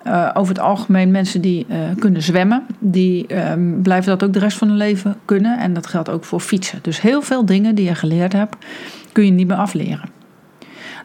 Uh, 0.09 0.31
over 0.35 0.55
het 0.55 0.63
algemeen 0.63 1.11
mensen 1.11 1.41
die 1.41 1.67
uh, 1.69 1.77
kunnen 1.99 2.23
zwemmen, 2.23 2.67
die 2.79 3.51
um, 3.51 3.83
blijven 3.83 4.11
dat 4.11 4.29
ook 4.29 4.33
de 4.33 4.39
rest 4.39 4.59
van 4.59 4.69
hun 4.69 4.77
leven 4.77 5.17
kunnen. 5.25 5.59
En 5.59 5.73
dat 5.73 5.87
geldt 5.87 6.09
ook 6.09 6.25
voor 6.25 6.41
fietsen. 6.41 6.79
Dus 6.83 7.01
heel 7.01 7.23
veel 7.23 7.45
dingen 7.45 7.75
die 7.75 7.85
je 7.85 7.95
geleerd 7.95 8.33
hebt, 8.33 8.57
kun 9.13 9.25
je 9.25 9.31
niet 9.31 9.47
meer 9.47 9.57
afleren. 9.57 10.09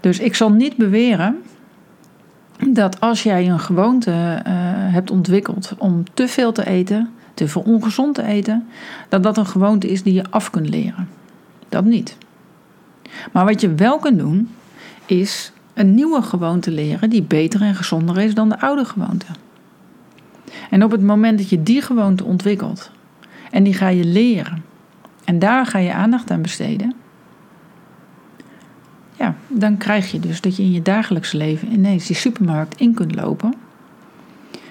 Dus 0.01 0.19
ik 0.19 0.36
zal 0.36 0.51
niet 0.51 0.77
beweren 0.77 1.38
dat 2.69 3.00
als 3.00 3.24
jij 3.24 3.50
een 3.50 3.60
gewoonte 3.60 4.12
uh, 4.12 4.43
hebt 4.93 5.12
ontwikkeld 5.12 5.74
om 5.77 6.03
te 6.13 6.27
veel 6.27 6.51
te 6.51 6.67
eten, 6.67 7.10
te 7.33 7.48
veel 7.48 7.62
ongezond 7.62 8.15
te 8.15 8.24
eten, 8.24 8.67
dat 9.10 9.24
dat 9.24 9.38
een 9.38 9.45
gewoonte 9.45 9.89
is 9.89 10.03
die 10.03 10.13
je 10.13 10.24
af 10.29 10.50
kunt 10.50 10.69
leren. 10.69 11.07
Dat 11.69 11.86
niet. 11.86 12.17
Maar 13.31 13.45
wat 13.45 13.62
je 13.62 13.74
wel 13.74 14.00
kunt 14.00 14.19
doen, 14.19 14.50
is 15.05 15.52
een 15.74 15.94
nieuwe 15.94 16.22
gewoonte 16.22 16.72
leren 16.72 17.10
die 17.10 17.24
beter 17.24 17.62
en 17.62 17.75
gezonder 17.75 18.20
is 18.20 18.34
dan 18.34 18.50
de 18.50 18.60
oude 18.60 18.86
gewoonte. 18.86 19.25
En 20.70 20.84
op 20.84 20.92
het 20.92 21.01
moment 21.01 21.38
dat 21.38 21.50
je 21.50 21.63
die 21.63 21.82
gewoonte 21.82 22.24
ontwikkelt 22.24 22.92
en 23.51 23.63
die 23.63 23.74
ga 23.74 23.88
je 23.88 24.03
leren 24.06 24.63
en 25.24 25.39
daar 25.39 25.65
ga 25.65 25.80
je 25.80 25.94
aandacht 25.94 26.32
aan 26.32 26.42
besteden, 26.42 26.94
ja, 29.18 29.36
dan 29.48 29.77
krijg 29.77 30.12
je 30.12 30.20
dus 30.20 30.42
dat 30.42 30.56
je 30.56 30.63
in 30.63 30.72
je 30.72 30.82
dagelijkse 30.82 31.38
leven 31.38 31.72
ineens 31.72 32.08
die 32.08 32.15
supermarkt 32.15 32.80
in 32.80 32.94
kunt 32.94 33.15
lopen 33.15 33.53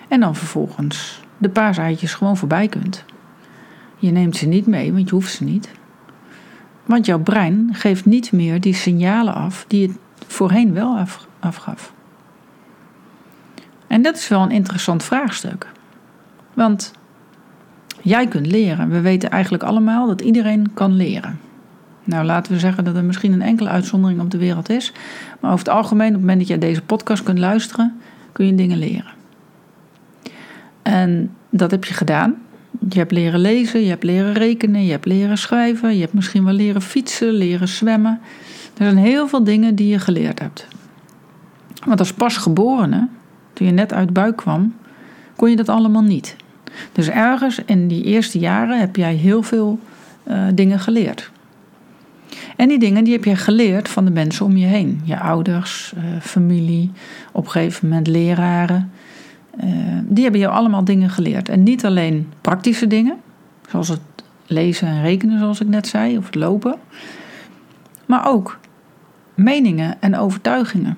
en 0.08 0.20
dan 0.20 0.36
vervolgens 0.36 1.20
de 1.38 1.48
paaseitjes 1.48 2.14
gewoon 2.14 2.36
voorbij 2.36 2.68
kunt. 2.68 3.04
Je 3.98 4.10
neemt 4.10 4.36
ze 4.36 4.46
niet 4.46 4.66
mee, 4.66 4.92
want 4.92 5.08
je 5.08 5.14
hoeft 5.14 5.34
ze 5.34 5.44
niet. 5.44 5.70
Want 6.84 7.06
jouw 7.06 7.18
brein 7.18 7.68
geeft 7.72 8.04
niet 8.04 8.32
meer 8.32 8.60
die 8.60 8.74
signalen 8.74 9.34
af 9.34 9.64
die 9.68 9.88
het 9.88 9.96
voorheen 10.32 10.72
wel 10.72 10.96
af, 10.96 11.26
afgaf. 11.40 11.92
En 13.86 14.02
dat 14.02 14.16
is 14.16 14.28
wel 14.28 14.42
een 14.42 14.50
interessant 14.50 15.02
vraagstuk. 15.02 15.66
Want 16.54 16.92
jij 18.02 18.26
kunt 18.26 18.46
leren. 18.46 18.88
We 18.88 19.00
weten 19.00 19.30
eigenlijk 19.30 19.62
allemaal 19.62 20.06
dat 20.06 20.20
iedereen 20.20 20.70
kan 20.74 20.96
leren. 20.96 21.40
Nou, 22.04 22.24
laten 22.24 22.52
we 22.52 22.58
zeggen 22.58 22.84
dat 22.84 22.96
er 22.96 23.04
misschien 23.04 23.32
een 23.32 23.42
enkele 23.42 23.68
uitzondering 23.68 24.20
op 24.20 24.30
de 24.30 24.38
wereld 24.38 24.70
is. 24.70 24.92
Maar 25.40 25.52
over 25.52 25.64
het 25.64 25.74
algemeen, 25.74 26.06
op 26.08 26.12
het 26.12 26.20
moment 26.20 26.38
dat 26.38 26.48
jij 26.48 26.58
deze 26.58 26.82
podcast 26.82 27.22
kunt 27.22 27.38
luisteren, 27.38 28.00
kun 28.32 28.46
je 28.46 28.54
dingen 28.54 28.78
leren. 28.78 29.12
En 30.82 31.30
dat 31.50 31.70
heb 31.70 31.84
je 31.84 31.94
gedaan. 31.94 32.34
Je 32.88 32.98
hebt 32.98 33.12
leren 33.12 33.40
lezen, 33.40 33.82
je 33.82 33.88
hebt 33.88 34.04
leren 34.04 34.32
rekenen, 34.32 34.84
je 34.84 34.90
hebt 34.90 35.06
leren 35.06 35.38
schrijven, 35.38 35.94
je 35.94 36.00
hebt 36.00 36.12
misschien 36.12 36.44
wel 36.44 36.54
leren 36.54 36.82
fietsen, 36.82 37.30
leren 37.30 37.68
zwemmen. 37.68 38.20
Er 38.76 38.84
zijn 38.84 38.96
heel 38.96 39.28
veel 39.28 39.44
dingen 39.44 39.74
die 39.74 39.88
je 39.88 39.98
geleerd 39.98 40.38
hebt. 40.38 40.66
Want 41.84 41.98
als 41.98 42.12
pasgeborene, 42.12 43.08
toen 43.52 43.66
je 43.66 43.72
net 43.72 43.92
uit 43.92 44.12
buik 44.12 44.36
kwam, 44.36 44.74
kon 45.36 45.50
je 45.50 45.56
dat 45.56 45.68
allemaal 45.68 46.02
niet. 46.02 46.36
Dus 46.92 47.08
ergens 47.08 47.60
in 47.64 47.88
die 47.88 48.04
eerste 48.04 48.38
jaren 48.38 48.80
heb 48.80 48.96
jij 48.96 49.14
heel 49.14 49.42
veel 49.42 49.78
uh, 50.24 50.42
dingen 50.54 50.78
geleerd. 50.78 51.30
En 52.56 52.68
die 52.68 52.78
dingen 52.78 53.04
die 53.04 53.12
heb 53.12 53.24
je 53.24 53.36
geleerd 53.36 53.88
van 53.88 54.04
de 54.04 54.10
mensen 54.10 54.44
om 54.46 54.56
je 54.56 54.66
heen. 54.66 55.00
Je 55.04 55.18
ouders, 55.18 55.92
uh, 55.96 56.02
familie, 56.20 56.90
op 57.32 57.44
een 57.44 57.50
gegeven 57.50 57.88
moment 57.88 58.06
leraren. 58.06 58.90
Uh, 59.64 59.68
die 60.04 60.22
hebben 60.22 60.40
jou 60.40 60.54
allemaal 60.54 60.84
dingen 60.84 61.10
geleerd. 61.10 61.48
En 61.48 61.62
niet 61.62 61.84
alleen 61.84 62.32
praktische 62.40 62.86
dingen, 62.86 63.16
zoals 63.70 63.88
het 63.88 64.00
lezen 64.46 64.88
en 64.88 65.02
rekenen, 65.02 65.38
zoals 65.38 65.60
ik 65.60 65.68
net 65.68 65.86
zei, 65.86 66.18
of 66.18 66.26
het 66.26 66.34
lopen. 66.34 66.74
Maar 68.06 68.26
ook 68.26 68.58
meningen 69.34 70.00
en 70.00 70.16
overtuigingen. 70.16 70.96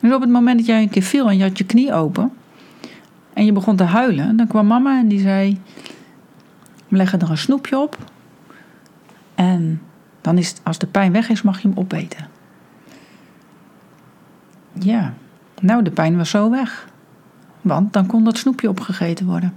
Dus 0.00 0.12
op 0.12 0.20
het 0.20 0.30
moment 0.30 0.58
dat 0.58 0.66
jij 0.66 0.82
een 0.82 0.90
keer 0.90 1.02
viel 1.02 1.28
en 1.28 1.36
je 1.36 1.42
had 1.42 1.58
je 1.58 1.64
knie 1.64 1.92
open 1.92 2.32
en 3.32 3.44
je 3.44 3.52
begon 3.52 3.76
te 3.76 3.84
huilen, 3.84 4.36
dan 4.36 4.46
kwam 4.46 4.66
mama 4.66 4.98
en 4.98 5.08
die 5.08 5.20
zei: 5.20 5.60
We 6.88 6.96
leggen 6.96 7.20
er 7.20 7.30
een 7.30 7.38
snoepje 7.38 7.78
op 7.78 7.98
en 9.34 9.82
dan 10.20 10.38
is 10.38 10.48
het, 10.48 10.60
als 10.62 10.78
de 10.78 10.86
pijn 10.86 11.12
weg 11.12 11.28
is, 11.28 11.42
mag 11.42 11.62
je 11.62 11.68
hem 11.68 11.78
opeten. 11.78 12.28
Ja, 14.72 15.14
nou, 15.60 15.82
de 15.82 15.90
pijn 15.90 16.16
was 16.16 16.30
zo 16.30 16.50
weg. 16.50 16.88
Want 17.60 17.92
dan 17.92 18.06
kon 18.06 18.24
dat 18.24 18.38
snoepje 18.38 18.68
opgegeten 18.68 19.26
worden. 19.26 19.54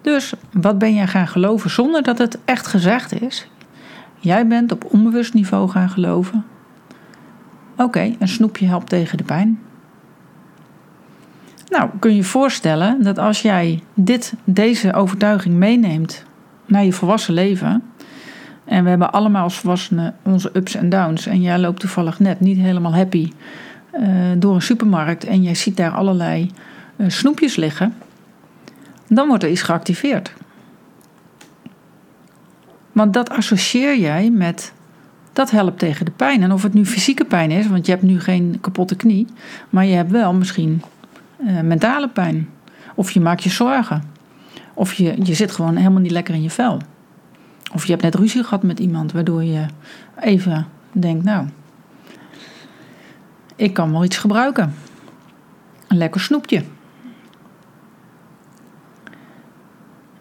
Dus 0.00 0.32
wat 0.52 0.78
ben 0.78 0.94
jij 0.94 1.06
gaan 1.06 1.28
geloven 1.28 1.70
zonder 1.70 2.02
dat 2.02 2.18
het 2.18 2.38
echt 2.44 2.66
gezegd 2.66 3.22
is? 3.22 3.48
Jij 4.20 4.46
bent 4.46 4.72
op 4.72 4.84
onbewust 4.92 5.34
niveau 5.34 5.68
gaan 5.68 5.90
geloven 5.90 6.44
Oké, 7.80 8.14
een 8.18 8.28
snoepje 8.28 8.66
helpt 8.66 8.88
tegen 8.88 9.18
de 9.18 9.24
pijn. 9.24 9.60
Nou, 11.68 11.90
kun 11.98 12.10
je 12.10 12.16
je 12.16 12.24
voorstellen 12.24 13.02
dat 13.02 13.18
als 13.18 13.42
jij 13.42 13.82
dit, 13.94 14.34
deze 14.44 14.94
overtuiging 14.94 15.54
meeneemt 15.54 16.24
naar 16.66 16.84
je 16.84 16.92
volwassen 16.92 17.34
leven. 17.34 17.82
En 18.64 18.82
we 18.82 18.88
hebben 18.90 19.12
allemaal 19.12 19.42
als 19.42 19.58
volwassenen 19.58 20.14
onze 20.22 20.50
ups 20.52 20.74
en 20.74 20.88
downs. 20.88 21.26
En 21.26 21.40
jij 21.40 21.58
loopt 21.58 21.80
toevallig 21.80 22.18
net 22.18 22.40
niet 22.40 22.58
helemaal 22.58 22.94
happy 22.94 23.32
uh, 23.94 24.08
door 24.38 24.54
een 24.54 24.62
supermarkt. 24.62 25.24
En 25.24 25.42
jij 25.42 25.54
ziet 25.54 25.76
daar 25.76 25.92
allerlei 25.92 26.50
uh, 26.96 27.08
snoepjes 27.08 27.56
liggen. 27.56 27.94
Dan 29.08 29.28
wordt 29.28 29.42
er 29.42 29.50
iets 29.50 29.62
geactiveerd. 29.62 30.32
Want 32.92 33.12
dat 33.12 33.30
associeer 33.30 33.98
jij 33.98 34.30
met 34.30 34.72
dat 35.32 35.50
helpt 35.50 35.78
tegen 35.78 36.04
de 36.04 36.10
pijn. 36.10 36.42
En 36.42 36.52
of 36.52 36.62
het 36.62 36.74
nu 36.74 36.86
fysieke 36.86 37.24
pijn 37.24 37.50
is, 37.50 37.68
want 37.68 37.86
je 37.86 37.92
hebt 37.92 38.04
nu 38.04 38.20
geen 38.20 38.58
kapotte 38.60 38.96
knie, 38.96 39.26
maar 39.70 39.84
je 39.84 39.94
hebt 39.94 40.10
wel 40.10 40.32
misschien 40.34 40.82
uh, 41.40 41.60
mentale 41.60 42.08
pijn. 42.08 42.48
Of 42.94 43.10
je 43.10 43.20
maakt 43.20 43.42
je 43.42 43.50
zorgen. 43.50 44.02
Of 44.74 44.92
je, 44.92 45.14
je 45.22 45.34
zit 45.34 45.52
gewoon 45.52 45.76
helemaal 45.76 46.00
niet 46.00 46.10
lekker 46.10 46.34
in 46.34 46.42
je 46.42 46.50
vel. 46.50 46.80
Of 47.72 47.84
je 47.84 47.90
hebt 47.90 48.02
net 48.02 48.14
ruzie 48.14 48.44
gehad 48.44 48.62
met 48.62 48.78
iemand, 48.78 49.12
waardoor 49.12 49.44
je 49.44 49.66
even 50.20 50.66
denkt, 50.92 51.24
nou, 51.24 51.46
ik 53.56 53.74
kan 53.74 53.92
wel 53.92 54.04
iets 54.04 54.16
gebruiken. 54.16 54.74
Een 55.88 55.96
lekker 55.96 56.20
snoepje. 56.20 56.62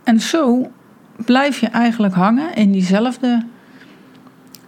En 0.04 0.20
zo 0.20 0.72
blijf 1.26 1.60
je 1.60 1.68
eigenlijk 1.68 2.14
hangen 2.14 2.56
in 2.56 2.72
diezelfde 2.72 3.46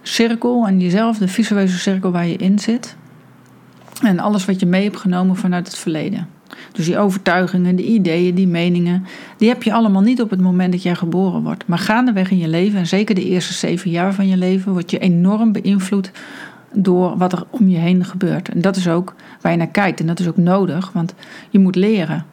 cirkel 0.02 0.66
en 0.66 0.78
diezelfde 0.78 1.28
visueuze 1.28 1.78
cirkel 1.78 2.10
waar 2.10 2.26
je 2.26 2.36
in 2.36 2.58
zit. 2.58 2.96
En 4.02 4.18
alles 4.18 4.44
wat 4.44 4.60
je 4.60 4.66
mee 4.66 4.82
hebt 4.84 4.96
genomen 4.96 5.36
vanuit 5.36 5.66
het 5.66 5.78
verleden. 5.78 6.28
Dus 6.72 6.84
die 6.84 6.98
overtuigingen, 6.98 7.76
die 7.76 7.86
ideeën, 7.86 8.34
die 8.34 8.46
meningen, 8.46 9.04
die 9.36 9.48
heb 9.48 9.62
je 9.62 9.72
allemaal 9.72 10.02
niet 10.02 10.22
op 10.22 10.30
het 10.30 10.40
moment 10.40 10.72
dat 10.72 10.82
jij 10.82 10.94
geboren 10.94 11.42
wordt. 11.42 11.66
Maar 11.66 11.78
gaandeweg 11.78 12.30
in 12.30 12.38
je 12.38 12.48
leven, 12.48 12.78
en 12.78 12.86
zeker 12.86 13.14
de 13.14 13.24
eerste 13.24 13.52
zeven 13.52 13.90
jaar 13.90 14.14
van 14.14 14.28
je 14.28 14.36
leven, 14.36 14.72
word 14.72 14.90
je 14.90 14.98
enorm 14.98 15.52
beïnvloed 15.52 16.10
door 16.72 17.16
wat 17.16 17.32
er 17.32 17.44
om 17.50 17.68
je 17.68 17.78
heen 17.78 18.04
gebeurt. 18.04 18.48
En 18.48 18.60
dat 18.60 18.76
is 18.76 18.88
ook 18.88 19.14
waar 19.40 19.52
je 19.52 19.58
naar 19.58 19.66
kijkt. 19.66 20.00
En 20.00 20.06
dat 20.06 20.20
is 20.20 20.28
ook 20.28 20.36
nodig, 20.36 20.92
want 20.92 21.14
je 21.50 21.58
moet 21.58 21.76
leren. 21.76 22.24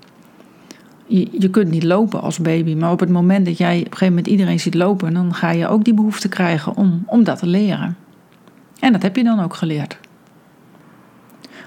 Je, 1.12 1.50
kunt 1.50 1.72
niet 1.72 1.84
lopen 1.84 2.22
als 2.22 2.40
baby, 2.40 2.76
maar 2.76 2.92
op 2.92 3.00
het 3.00 3.10
moment 3.10 3.46
dat 3.46 3.58
jij 3.58 3.78
op 3.78 3.86
een 3.86 3.92
gegeven 3.92 4.08
moment 4.08 4.28
iedereen 4.28 4.60
ziet 4.60 4.74
lopen, 4.74 5.14
dan 5.14 5.34
ga 5.34 5.52
je 5.52 5.68
ook 5.68 5.84
die 5.84 5.94
behoefte 5.94 6.30
krijgen 6.30 6.76
om, 6.76 7.04
om 7.06 7.24
dat 7.24 7.40
te 7.40 7.48
leren. 7.48 7.98
En 8.80 8.92
dat 8.92 9.02
heb 9.02 9.16
je 9.16 9.24
dan 9.24 9.40
ook 9.40 9.54
geleerd. 9.54 9.98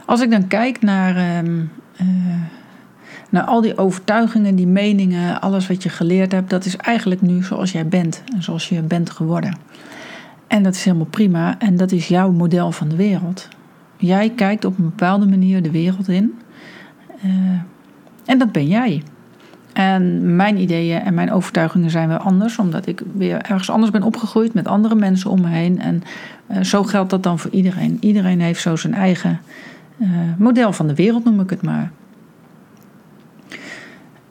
Als 0.05 0.21
ik 0.21 0.31
dan 0.31 0.47
kijk 0.47 0.81
naar, 0.81 1.17
ehm, 1.17 1.57
uh, 2.01 2.35
naar 3.31 3.43
al 3.43 3.61
die 3.61 3.79
overtuigingen, 3.79 4.55
die 4.55 4.67
meningen, 4.67 5.41
alles 5.41 5.67
wat 5.67 5.83
je 5.83 5.89
geleerd 5.89 6.33
hebt, 6.33 6.51
dat 6.51 6.65
is 6.65 6.77
eigenlijk 6.77 7.21
nu 7.21 7.43
zoals 7.43 7.73
jij 7.73 7.89
bent 7.89 8.23
en 8.35 8.43
zoals 8.43 8.69
je 8.69 8.83
bent 8.83 9.11
geworden. 9.11 9.57
En 10.47 10.63
dat 10.63 10.75
is 10.75 10.85
helemaal 10.85 11.07
prima 11.07 11.59
en 11.59 11.77
dat 11.77 11.93
is 11.93 12.09
jouw 12.09 12.31
model 12.31 12.73
van 12.73 12.89
de 12.89 12.97
wereld. 12.97 13.49
Jij 13.97 14.31
kijkt 14.31 14.65
op 14.65 14.79
een 14.79 14.85
bepaalde 14.85 15.27
manier 15.27 15.63
de 15.63 15.71
wereld 15.71 16.09
in 16.09 16.35
uh, 17.25 17.33
en 18.25 18.39
dat 18.39 18.53
ben 18.53 18.67
jij. 18.67 19.03
En 19.73 20.37
mijn 20.37 20.59
ideeën 20.59 21.01
en 21.01 21.15
mijn 21.15 21.33
overtuigingen 21.33 21.91
zijn 21.91 22.09
weer 22.09 22.19
anders, 22.19 22.59
omdat 22.59 22.87
ik 22.87 23.03
weer 23.15 23.37
ergens 23.37 23.71
anders 23.71 23.91
ben 23.91 24.03
opgegroeid 24.03 24.55
met 24.55 24.67
andere 24.67 24.95
mensen 24.95 25.31
om 25.31 25.41
me 25.41 25.49
heen. 25.49 25.81
En 25.81 26.03
uh, 26.51 26.63
zo 26.63 26.83
geldt 26.83 27.11
dat 27.11 27.23
dan 27.23 27.39
voor 27.39 27.51
iedereen. 27.51 27.97
Iedereen 28.01 28.41
heeft 28.41 28.61
zo 28.61 28.77
zijn 28.77 28.95
eigen 28.95 29.41
uh, 29.97 30.09
model 30.39 30.73
van 30.73 30.87
de 30.87 30.95
wereld, 30.95 31.25
noem 31.25 31.41
ik 31.41 31.51
het 31.51 31.63
maar. 31.63 31.91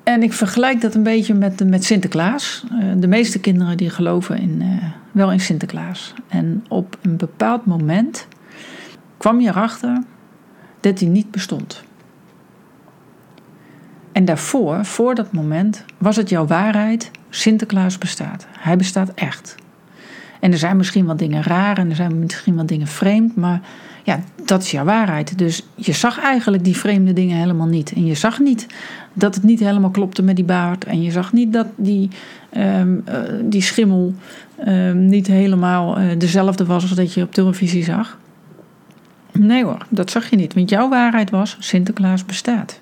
En 0.03 0.23
ik 0.23 0.33
vergelijk 0.33 0.81
dat 0.81 0.95
een 0.95 1.03
beetje 1.03 1.33
met, 1.33 1.69
met 1.69 1.83
Sinterklaas. 1.83 2.63
Uh, 2.71 2.85
de 2.97 3.07
meeste 3.07 3.39
kinderen 3.39 3.77
die 3.77 3.89
geloven 3.89 4.37
in, 4.37 4.63
wel 5.11 5.31
in 5.31 5.39
Sinterklaas. 5.39 6.13
En 6.27 6.65
op 6.67 6.97
een 7.01 7.17
bepaald 7.17 7.65
moment 7.65 8.27
kwam 9.17 9.39
je 9.39 9.49
erachter 9.49 10.03
dat 10.79 10.99
hij 10.99 11.09
niet 11.09 11.31
bestond. 11.31 11.83
En 14.11 14.25
daarvoor, 14.25 14.85
voor 14.85 15.15
dat 15.15 15.31
moment, 15.31 15.85
was 15.97 16.15
het 16.15 16.29
jouw 16.29 16.47
waarheid: 16.47 17.11
Sinterklaas 17.29 17.97
bestaat. 17.97 18.47
Hij 18.57 18.77
bestaat 18.77 19.11
echt. 19.13 19.55
En 20.39 20.51
er 20.51 20.57
zijn 20.57 20.77
misschien 20.77 21.05
wat 21.05 21.19
dingen 21.19 21.43
raar 21.43 21.77
en 21.77 21.89
er 21.89 21.95
zijn 21.95 22.19
misschien 22.19 22.55
wat 22.55 22.67
dingen 22.67 22.87
vreemd, 22.87 23.35
maar 23.35 23.61
ja, 24.03 24.19
dat 24.45 24.61
is 24.61 24.71
jouw 24.71 24.85
waarheid. 24.85 25.37
Dus 25.37 25.67
je 25.75 25.91
zag 25.91 26.19
eigenlijk 26.19 26.63
die 26.63 26.77
vreemde 26.77 27.13
dingen 27.13 27.37
helemaal 27.37 27.67
niet. 27.67 27.93
En 27.93 28.05
je 28.05 28.13
zag 28.13 28.39
niet 28.39 28.67
dat 29.13 29.35
het 29.35 29.43
niet 29.43 29.59
helemaal 29.59 29.89
klopte 29.89 30.21
met 30.21 30.35
die 30.35 30.45
baard. 30.45 30.85
En 30.85 31.01
je 31.01 31.11
zag 31.11 31.33
niet 31.33 31.53
dat 31.53 31.67
die, 31.75 32.09
um, 32.57 33.03
uh, 33.09 33.15
die 33.43 33.61
schimmel 33.61 34.13
um, 34.67 35.05
niet 35.05 35.27
helemaal 35.27 35.99
uh, 35.99 36.05
dezelfde 36.17 36.65
was 36.65 36.83
als 36.83 36.95
dat 36.95 37.13
je 37.13 37.21
op 37.21 37.33
televisie 37.33 37.83
zag. 37.83 38.17
Nee 39.31 39.63
hoor, 39.63 39.85
dat 39.89 40.11
zag 40.11 40.29
je 40.29 40.35
niet. 40.35 40.53
Want 40.53 40.69
jouw 40.69 40.89
waarheid 40.89 41.29
was: 41.29 41.57
Sinterklaas 41.59 42.25
bestaat. 42.25 42.80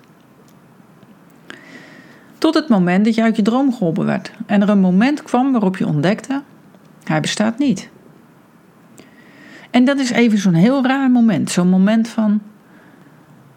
Tot 2.40 2.54
het 2.54 2.68
moment 2.68 3.04
dat 3.04 3.14
je 3.14 3.22
uit 3.22 3.36
je 3.36 3.42
droom 3.42 3.72
geholpen 3.72 4.04
werd. 4.04 4.32
En 4.46 4.62
er 4.62 4.68
een 4.68 4.80
moment 4.80 5.22
kwam 5.22 5.52
waarop 5.52 5.76
je 5.76 5.86
ontdekte: 5.86 6.42
hij 7.04 7.20
bestaat 7.20 7.58
niet. 7.58 7.90
En 9.70 9.84
dat 9.84 9.98
is 9.98 10.10
even 10.10 10.38
zo'n 10.38 10.54
heel 10.54 10.84
raar 10.84 11.10
moment. 11.10 11.50
Zo'n 11.50 11.68
moment 11.68 12.08
van: 12.08 12.40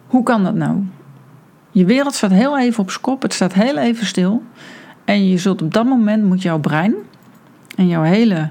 hoe 0.07 0.23
kan 0.23 0.43
dat 0.43 0.55
nou? 0.55 0.83
Je 1.71 1.85
wereld 1.85 2.13
staat 2.13 2.31
heel 2.31 2.59
even 2.59 2.83
op 2.83 2.97
kop, 3.01 3.21
het 3.21 3.33
staat 3.33 3.53
heel 3.53 3.77
even 3.77 4.05
stil. 4.05 4.43
En 5.05 5.27
je 5.27 5.37
zult 5.37 5.61
op 5.61 5.73
dat 5.73 5.85
moment 5.85 6.23
moet 6.23 6.41
jouw 6.41 6.59
brein 6.59 6.95
en 7.75 7.87
jouw 7.87 8.03
hele 8.03 8.49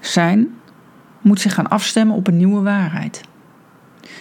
zijn 0.00 0.48
moet 1.20 1.40
zich 1.40 1.54
gaan 1.54 1.68
afstemmen 1.68 2.16
op 2.16 2.26
een 2.26 2.36
nieuwe 2.36 2.62
waarheid. 2.62 3.20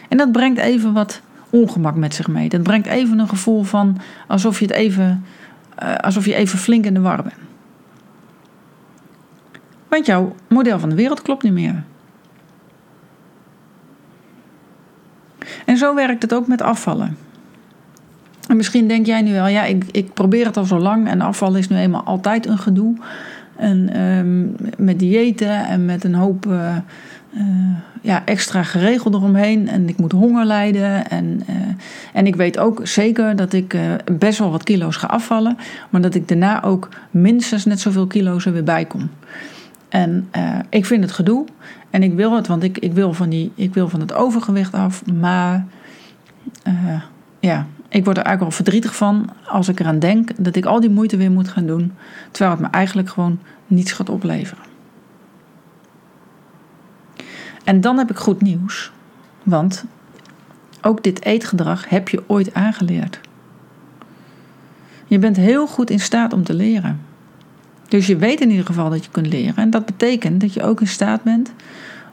En 0.09 0.17
dat 0.17 0.31
brengt 0.31 0.59
even 0.59 0.93
wat 0.93 1.21
ongemak 1.49 1.95
met 1.95 2.13
zich 2.13 2.27
mee. 2.27 2.49
Dat 2.49 2.63
brengt 2.63 2.87
even 2.87 3.19
een 3.19 3.29
gevoel 3.29 3.63
van 3.63 3.97
alsof 4.27 4.59
je 4.59 4.65
het 4.65 4.73
even, 4.73 5.23
uh, 5.83 5.95
alsof 5.95 6.25
je 6.25 6.35
even 6.35 6.59
flink 6.59 6.85
in 6.85 6.93
de 6.93 7.01
war 7.01 7.23
bent. 7.23 7.35
Want 9.87 10.05
jouw 10.05 10.35
model 10.47 10.79
van 10.79 10.89
de 10.89 10.95
wereld 10.95 11.21
klopt 11.21 11.43
niet 11.43 11.53
meer. 11.53 11.83
En 15.65 15.77
zo 15.77 15.95
werkt 15.95 16.21
het 16.21 16.33
ook 16.33 16.47
met 16.47 16.61
afvallen. 16.61 17.17
En 18.47 18.57
misschien 18.57 18.87
denk 18.87 19.05
jij 19.05 19.21
nu 19.21 19.33
wel, 19.33 19.47
ja, 19.47 19.63
ik, 19.63 19.83
ik 19.91 20.13
probeer 20.13 20.45
het 20.45 20.57
al 20.57 20.65
zo 20.65 20.79
lang 20.79 21.07
en 21.07 21.21
afvallen 21.21 21.59
is 21.59 21.67
nu 21.67 21.77
eenmaal 21.77 22.03
altijd 22.03 22.45
een 22.45 22.57
gedoe. 22.57 22.95
En 23.55 24.01
um, 24.01 24.55
met 24.77 24.99
diëten 24.99 25.65
en 25.65 25.85
met 25.85 26.03
een 26.03 26.13
hoop 26.13 26.45
uh, 26.45 26.75
uh, 27.37 27.77
ja, 28.01 28.25
extra 28.25 28.63
geregeld 28.63 29.13
eromheen. 29.13 29.69
En 29.69 29.89
ik 29.89 29.97
moet 29.97 30.11
honger 30.11 30.45
lijden. 30.45 31.09
En, 31.09 31.43
uh, 31.49 31.55
en 32.13 32.27
ik 32.27 32.35
weet 32.35 32.57
ook 32.57 32.87
zeker 32.87 33.35
dat 33.35 33.53
ik 33.53 33.77
best 34.11 34.39
wel 34.39 34.51
wat 34.51 34.63
kilo's 34.63 34.95
ga 34.95 35.07
afvallen. 35.07 35.57
Maar 35.89 36.01
dat 36.01 36.15
ik 36.15 36.27
daarna 36.27 36.63
ook 36.63 36.89
minstens 37.11 37.65
net 37.65 37.79
zoveel 37.79 38.07
kilo's 38.07 38.45
er 38.45 38.53
weer 38.53 38.63
bij 38.63 38.85
kom. 38.85 39.09
En 39.89 40.29
ik 40.69 40.85
vind 40.85 41.03
het 41.03 41.11
gedoe. 41.11 41.45
En 41.89 42.03
ik 42.03 42.13
wil 42.13 42.35
het, 42.35 42.47
want 42.47 42.63
ik, 42.63 42.77
ik, 42.77 42.93
wil, 42.93 43.13
van 43.13 43.29
die, 43.29 43.51
ik 43.55 43.73
wil 43.73 43.89
van 43.89 43.99
het 43.99 44.13
overgewicht 44.13 44.73
af. 44.73 45.05
Maar 45.05 45.65
ja, 47.39 47.65
ik 47.89 48.05
word 48.05 48.17
er 48.17 48.23
eigenlijk 48.23 48.39
wel 48.39 48.51
verdrietig 48.65 48.95
van 48.95 49.29
als 49.45 49.67
ik 49.67 49.79
eraan 49.79 49.99
denk 49.99 50.29
dat 50.37 50.55
ik 50.55 50.65
al 50.65 50.79
die 50.79 50.89
moeite 50.89 51.17
weer 51.17 51.31
moet 51.31 51.47
gaan 51.47 51.65
doen, 51.65 51.93
terwijl 52.31 52.55
het 52.55 52.65
me 52.65 52.71
eigenlijk 52.71 53.09
gewoon 53.09 53.39
niets 53.67 53.91
gaat 53.91 54.09
opleveren. 54.09 54.66
En 57.67 57.81
dan 57.81 57.97
heb 57.97 58.09
ik 58.09 58.17
goed 58.17 58.41
nieuws, 58.41 58.91
want 59.43 59.85
ook 60.81 61.03
dit 61.03 61.25
eetgedrag 61.25 61.89
heb 61.89 62.09
je 62.09 62.23
ooit 62.27 62.53
aangeleerd. 62.53 63.19
Je 65.07 65.19
bent 65.19 65.37
heel 65.37 65.67
goed 65.67 65.89
in 65.89 65.99
staat 65.99 66.33
om 66.33 66.43
te 66.43 66.53
leren. 66.53 67.01
Dus 67.87 68.07
je 68.07 68.17
weet 68.17 68.41
in 68.41 68.49
ieder 68.49 68.65
geval 68.65 68.89
dat 68.89 69.03
je 69.03 69.11
kunt 69.11 69.27
leren. 69.27 69.55
En 69.55 69.69
dat 69.69 69.85
betekent 69.85 70.41
dat 70.41 70.53
je 70.53 70.63
ook 70.63 70.81
in 70.81 70.87
staat 70.87 71.23
bent 71.23 71.53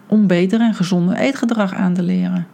om 0.06 0.26
beter 0.26 0.60
en 0.60 0.74
gezonder 0.74 1.16
eetgedrag 1.16 1.74
aan 1.74 1.94
te 1.94 2.02
leren. 2.02 2.46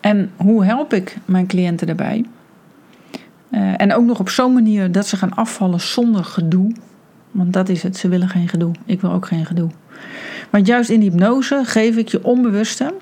En 0.00 0.30
hoe 0.36 0.64
help 0.64 0.92
ik 0.92 1.16
mijn 1.24 1.46
cliënten 1.46 1.86
daarbij? 1.86 2.24
Uh, 3.50 3.80
en 3.80 3.94
ook 3.94 4.04
nog 4.04 4.20
op 4.20 4.28
zo'n 4.28 4.52
manier 4.52 4.92
dat 4.92 5.06
ze 5.06 5.16
gaan 5.16 5.34
afvallen 5.34 5.80
zonder 5.80 6.24
gedoe. 6.24 6.72
Want 7.30 7.52
dat 7.52 7.68
is 7.68 7.82
het, 7.82 7.96
ze 7.96 8.08
willen 8.08 8.28
geen 8.28 8.48
gedoe. 8.48 8.72
Ik 8.84 9.00
wil 9.00 9.12
ook 9.12 9.26
geen 9.26 9.46
gedoe. 9.46 9.70
Want 10.50 10.66
juist 10.66 10.90
in 10.90 11.00
hypnose 11.00 11.62
geef 11.64 11.96
ik 11.96 12.08
je 12.08 12.24
onbewuste 12.24 12.94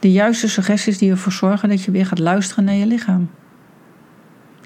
de 0.00 0.12
juiste 0.12 0.48
suggesties 0.48 0.98
die 0.98 1.10
ervoor 1.10 1.32
zorgen 1.32 1.68
dat 1.68 1.82
je 1.82 1.90
weer 1.90 2.06
gaat 2.06 2.18
luisteren 2.18 2.64
naar 2.64 2.74
je 2.74 2.86
lichaam. 2.86 3.30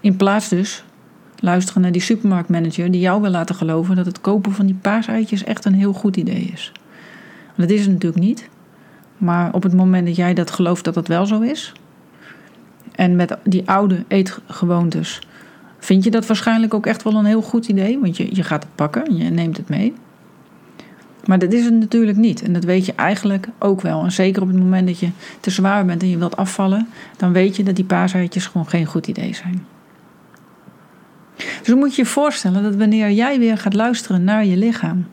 In 0.01 0.17
plaats 0.17 0.49
dus 0.49 0.85
luisteren 1.39 1.83
naar 1.83 1.93
die 1.93 2.01
supermarktmanager 2.01 2.91
die 2.91 3.01
jou 3.01 3.21
wil 3.23 3.31
laten 3.31 3.55
geloven 3.55 3.97
dat 3.97 4.07
het 4.07 4.21
kopen 4.21 4.53
van 4.53 4.67
die 4.67 4.79
paaseitjes 4.81 5.45
echt 5.45 5.65
een 5.65 5.75
heel 5.75 5.93
goed 5.93 6.17
idee 6.17 6.51
is. 6.53 6.73
Dat 7.57 7.71
is 7.71 7.81
het 7.81 7.91
natuurlijk 7.91 8.23
niet. 8.23 8.49
Maar 9.19 9.55
op 9.55 9.63
het 9.63 9.75
moment 9.75 10.07
dat 10.07 10.17
jij 10.17 10.35
dat 10.35 10.51
gelooft 10.51 10.85
dat 10.85 10.95
dat 10.95 11.09
wel 11.09 11.27
zo 11.27 11.41
is, 11.41 11.73
En 12.93 13.17
met 13.17 13.37
die 13.45 13.69
oude 13.69 14.05
eetgewoontes 14.09 15.21
vind 15.79 16.05
je 16.05 16.11
dat 16.11 16.27
waarschijnlijk 16.27 16.75
ook 16.75 16.87
echt 16.87 17.03
wel 17.03 17.15
een 17.15 17.25
heel 17.25 17.43
goed 17.43 17.69
idee, 17.69 17.99
want 17.99 18.17
je, 18.17 18.35
je 18.37 18.43
gaat 18.43 18.63
het 18.63 18.75
pakken 18.75 19.05
en 19.05 19.17
je 19.17 19.31
neemt 19.31 19.57
het 19.57 19.69
mee. 19.69 19.95
Maar 21.27 21.39
dat 21.39 21.53
is 21.53 21.65
het 21.65 21.75
natuurlijk 21.75 22.19
niet. 22.19 22.43
En 22.43 22.53
dat 22.53 22.65
weet 22.65 22.87
je 22.87 22.95
eigenlijk 22.95 23.49
ook 23.59 23.81
wel. 23.81 24.05
En 24.05 24.13
zeker 24.13 24.43
op 24.43 24.49
het 24.49 24.59
moment 24.59 24.87
dat 24.87 24.99
je 24.99 25.09
te 25.41 25.51
zwaar 25.51 25.85
bent 25.85 26.03
en 26.03 26.09
je 26.09 26.19
wilt 26.19 26.37
afvallen, 26.37 26.89
dan 27.17 27.33
weet 27.33 27.57
je 27.57 27.63
dat 27.63 27.77
die 27.77 27.85
paaseitjes 27.85 28.47
gewoon 28.47 28.69
geen 28.69 28.87
goed 28.87 29.07
idee 29.07 29.35
zijn. 29.35 29.67
Dus 31.37 31.67
dan 31.67 31.79
moet 31.79 31.95
je 31.95 32.03
je 32.03 32.09
voorstellen 32.09 32.63
dat 32.63 32.75
wanneer 32.75 33.11
jij 33.11 33.39
weer 33.39 33.59
gaat 33.59 33.75
luisteren 33.75 34.25
naar 34.25 34.45
je 34.45 34.57
lichaam, 34.57 35.07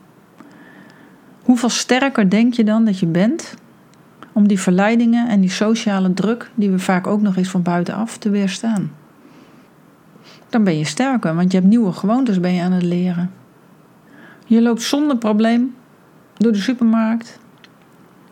hoeveel 1.42 1.68
sterker 1.68 2.30
denk 2.30 2.54
je 2.54 2.64
dan 2.64 2.84
dat 2.84 2.98
je 2.98 3.06
bent 3.06 3.54
om 4.32 4.48
die 4.48 4.60
verleidingen 4.60 5.28
en 5.28 5.40
die 5.40 5.50
sociale 5.50 6.14
druk, 6.14 6.50
die 6.54 6.70
we 6.70 6.78
vaak 6.78 7.06
ook 7.06 7.20
nog 7.20 7.36
eens 7.36 7.48
van 7.48 7.62
buitenaf, 7.62 8.18
te 8.18 8.30
weerstaan? 8.30 8.92
Dan 10.48 10.64
ben 10.64 10.78
je 10.78 10.84
sterker, 10.84 11.34
want 11.34 11.52
je 11.52 11.58
hebt 11.58 11.70
nieuwe 11.70 11.92
gewoontes 11.92 12.40
ben 12.40 12.52
je 12.52 12.62
aan 12.62 12.72
het 12.72 12.82
leren. 12.82 13.30
Je 14.46 14.62
loopt 14.62 14.82
zonder 14.82 15.16
probleem 15.16 15.74
door 16.40 16.52
de 16.52 16.58
supermarkt. 16.58 17.38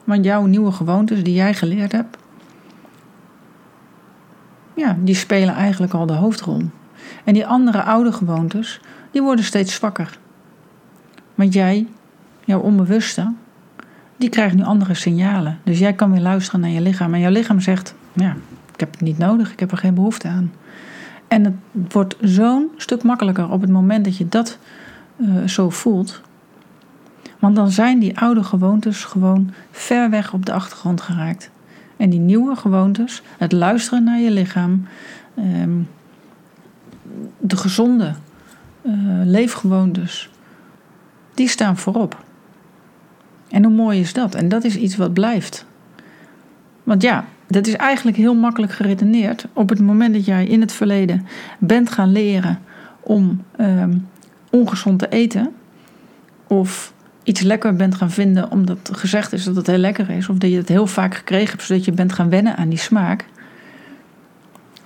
Want 0.05 0.25
jouw 0.25 0.44
nieuwe 0.44 0.73
gewoontes 0.73 1.23
die 1.23 1.35
jij 1.35 1.55
geleerd 1.55 1.92
hebt, 1.92 2.16
ja, 4.75 4.97
die 5.01 5.14
spelen 5.14 5.55
eigenlijk 5.55 5.92
al 5.92 6.07
de 6.07 6.12
hoofdrol. 6.12 6.62
En 7.25 7.35
die 7.35 7.47
andere 7.47 7.83
oude 7.83 8.12
gewoontes, 8.12 8.81
die 9.11 9.23
worden 9.23 9.44
steeds 9.44 9.75
zwakker. 9.75 10.18
Want 11.35 11.53
jij, 11.53 11.87
jouw 12.44 12.61
onbewuste, 12.61 13.33
die 14.16 14.29
krijgt 14.29 14.55
nu 14.55 14.62
andere 14.62 14.94
signalen. 14.94 15.59
Dus 15.64 15.79
jij 15.79 15.92
kan 15.92 16.12
weer 16.12 16.21
luisteren 16.21 16.61
naar 16.61 16.71
je 16.71 16.81
lichaam. 16.81 17.14
En 17.14 17.21
jouw 17.21 17.31
lichaam 17.31 17.61
zegt, 17.61 17.94
ja, 18.12 18.37
ik 18.73 18.81
heb 18.81 18.90
het 18.90 19.01
niet 19.01 19.18
nodig, 19.18 19.53
ik 19.53 19.61
heb 19.61 19.71
er 19.71 19.79
geen 19.79 19.94
behoefte 19.94 20.29
aan. 20.29 20.53
En 21.29 21.44
het 21.44 21.92
wordt 21.92 22.16
zo'n 22.21 22.71
stuk 22.77 23.03
makkelijker 23.03 23.51
op 23.51 23.61
het 23.61 23.71
moment 23.71 24.05
dat 24.05 24.16
je 24.16 24.29
dat 24.29 24.59
uh, 25.16 25.44
zo 25.44 25.71
voelt. 25.71 26.23
Want 27.38 27.57
dan 27.57 27.70
zijn 27.70 27.98
die 27.98 28.18
oude 28.18 28.42
gewoontes 28.42 29.05
gewoon 29.05 29.51
ver 29.70 30.11
weg 30.11 30.33
op 30.33 30.46
de 30.46 30.53
achtergrond 30.53 31.01
geraakt. 31.01 31.51
En 31.96 32.11
die 32.11 32.20
nieuwe 32.20 32.57
gewoontes, 32.57 33.22
het 33.38 33.53
luisteren 33.53 34.05
naar 34.05 34.18
je 34.18 34.31
lichaam, 34.31 34.87
ehm, 35.35 35.81
de 37.38 37.57
gezonde 37.57 38.14
uh, 38.83 38.92
leefgewoontes, 39.24 40.31
die 41.35 41.48
staan 41.48 41.77
voorop. 41.77 42.24
En 43.48 43.64
hoe 43.64 43.74
mooi 43.74 44.01
is 44.01 44.12
dat? 44.12 44.35
En 44.35 44.48
dat 44.48 44.64
is 44.64 44.77
iets 44.77 44.96
wat 44.96 45.12
blijft. 45.12 45.66
Want 46.83 47.03
ja, 47.03 47.24
dat 47.46 47.66
is 47.66 47.74
eigenlijk 47.74 48.16
heel 48.16 48.35
makkelijk 48.35 48.72
geredeneerd. 48.72 49.46
Op 49.53 49.68
het 49.68 49.81
moment 49.81 50.14
dat 50.14 50.24
jij 50.24 50.46
in 50.46 50.61
het 50.61 50.72
verleden 50.72 51.27
bent 51.59 51.90
gaan 51.90 52.12
leren 52.12 52.59
om 53.01 53.42
um, 53.61 54.09
ongezond 54.51 54.98
te 54.98 55.09
eten, 55.09 55.53
of 56.46 56.92
iets 57.28 57.40
lekker 57.40 57.76
bent 57.76 57.94
gaan 57.94 58.10
vinden 58.10 58.50
omdat 58.50 58.90
gezegd 58.92 59.32
is 59.32 59.44
dat 59.44 59.56
het 59.56 59.66
heel 59.66 59.78
lekker 59.78 60.10
is, 60.10 60.28
of 60.28 60.36
dat 60.36 60.50
je 60.50 60.56
het 60.56 60.68
heel 60.68 60.86
vaak 60.86 61.14
gekregen 61.14 61.50
hebt 61.50 61.62
zodat 61.62 61.84
je 61.84 61.92
bent 61.92 62.12
gaan 62.12 62.30
wennen 62.30 62.56
aan 62.56 62.68
die 62.68 62.78
smaak, 62.78 63.24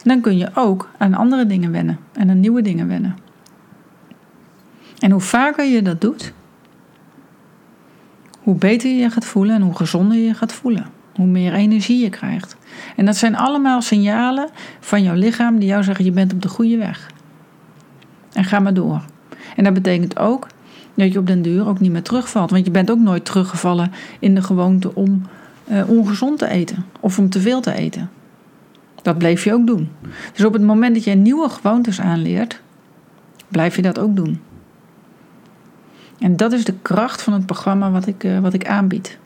dan 0.03 0.21
kun 0.21 0.39
je 0.39 0.51
ook 0.55 0.89
aan 0.99 1.15
andere 1.15 1.47
dingen 1.47 1.73
wennen 1.73 1.99
en 2.13 2.31
aan 2.31 2.41
nieuwe 2.41 2.63
dingen 2.63 2.89
wennen. 2.89 3.17
En 4.99 5.11
hoe 5.11 5.21
vaker 5.21 5.65
je 5.65 5.83
dat 5.83 6.01
doet, 6.01 6.33
hoe 8.39 8.55
beter 8.55 8.91
je 8.91 8.97
je 8.97 9.11
gaat 9.11 9.25
voelen 9.25 9.55
en 9.55 9.63
hoe 9.63 9.77
gezonder 9.77 10.17
je 10.17 10.25
je 10.25 10.35
gaat 10.35 10.53
voelen. 10.53 10.87
Hoe 11.15 11.27
meer 11.27 11.53
energie 11.53 12.03
je 12.03 12.09
krijgt. 12.09 12.57
En 12.97 13.05
dat 13.05 13.17
zijn 13.17 13.37
allemaal 13.37 13.83
signalen 13.83 14.49
van 14.81 15.03
jouw 15.03 15.15
lichaam 15.15 15.59
die 15.59 15.69
jou 15.69 15.83
zeggen: 15.83 16.05
je 16.05 16.11
bent 16.11 16.33
op 16.33 16.43
de 16.43 16.49
goede 16.49 16.77
weg. 16.77 17.11
En 18.33 18.45
ga 18.45 18.59
maar 18.59 18.75
door. 18.75 19.05
En 19.57 19.65
dat 19.65 19.75
betekent 19.75 20.19
ook 20.19 20.47
dat 21.03 21.13
je 21.13 21.19
op 21.19 21.27
den 21.27 21.43
duur 21.43 21.69
ook 21.69 21.81
niet 21.81 21.93
meer 21.93 22.03
terugvalt. 22.03 22.51
Want 22.51 22.65
je 22.65 22.71
bent 22.71 22.91
ook 22.91 22.99
nooit 22.99 23.25
teruggevallen 23.25 23.93
in 24.19 24.35
de 24.35 24.43
gewoonte 24.43 24.95
om 24.95 25.23
uh, 25.71 25.91
ongezond 25.91 26.39
te 26.39 26.49
eten 26.49 26.85
of 27.01 27.19
om 27.19 27.31
te 27.31 27.41
veel 27.41 27.61
te 27.61 27.75
eten. 27.75 28.11
Dat 29.03 29.19
bleef 29.19 29.45
je 29.45 29.53
ook 29.53 29.67
doen. 29.67 29.89
Dus 30.35 30.45
op 30.45 30.53
het 30.53 30.63
moment 30.63 30.95
dat 30.95 31.05
je 31.05 31.15
nieuwe 31.15 31.49
gewoontes 31.49 32.01
aanleert, 32.01 32.61
blijf 33.49 33.77
je 33.77 33.83
dat 33.83 33.99
ook 33.99 34.17
doen. 34.17 34.41
En 36.19 36.37
dat 36.37 36.53
is 36.53 36.65
de 36.65 36.75
kracht 36.83 37.23
van 37.23 37.33
het 37.33 37.47
programma 37.47 37.91
wat 37.91 38.07
ik, 38.07 38.25
uh, 38.25 38.39
wat 38.39 38.53
ik 38.55 38.67
aanbied. 38.67 39.19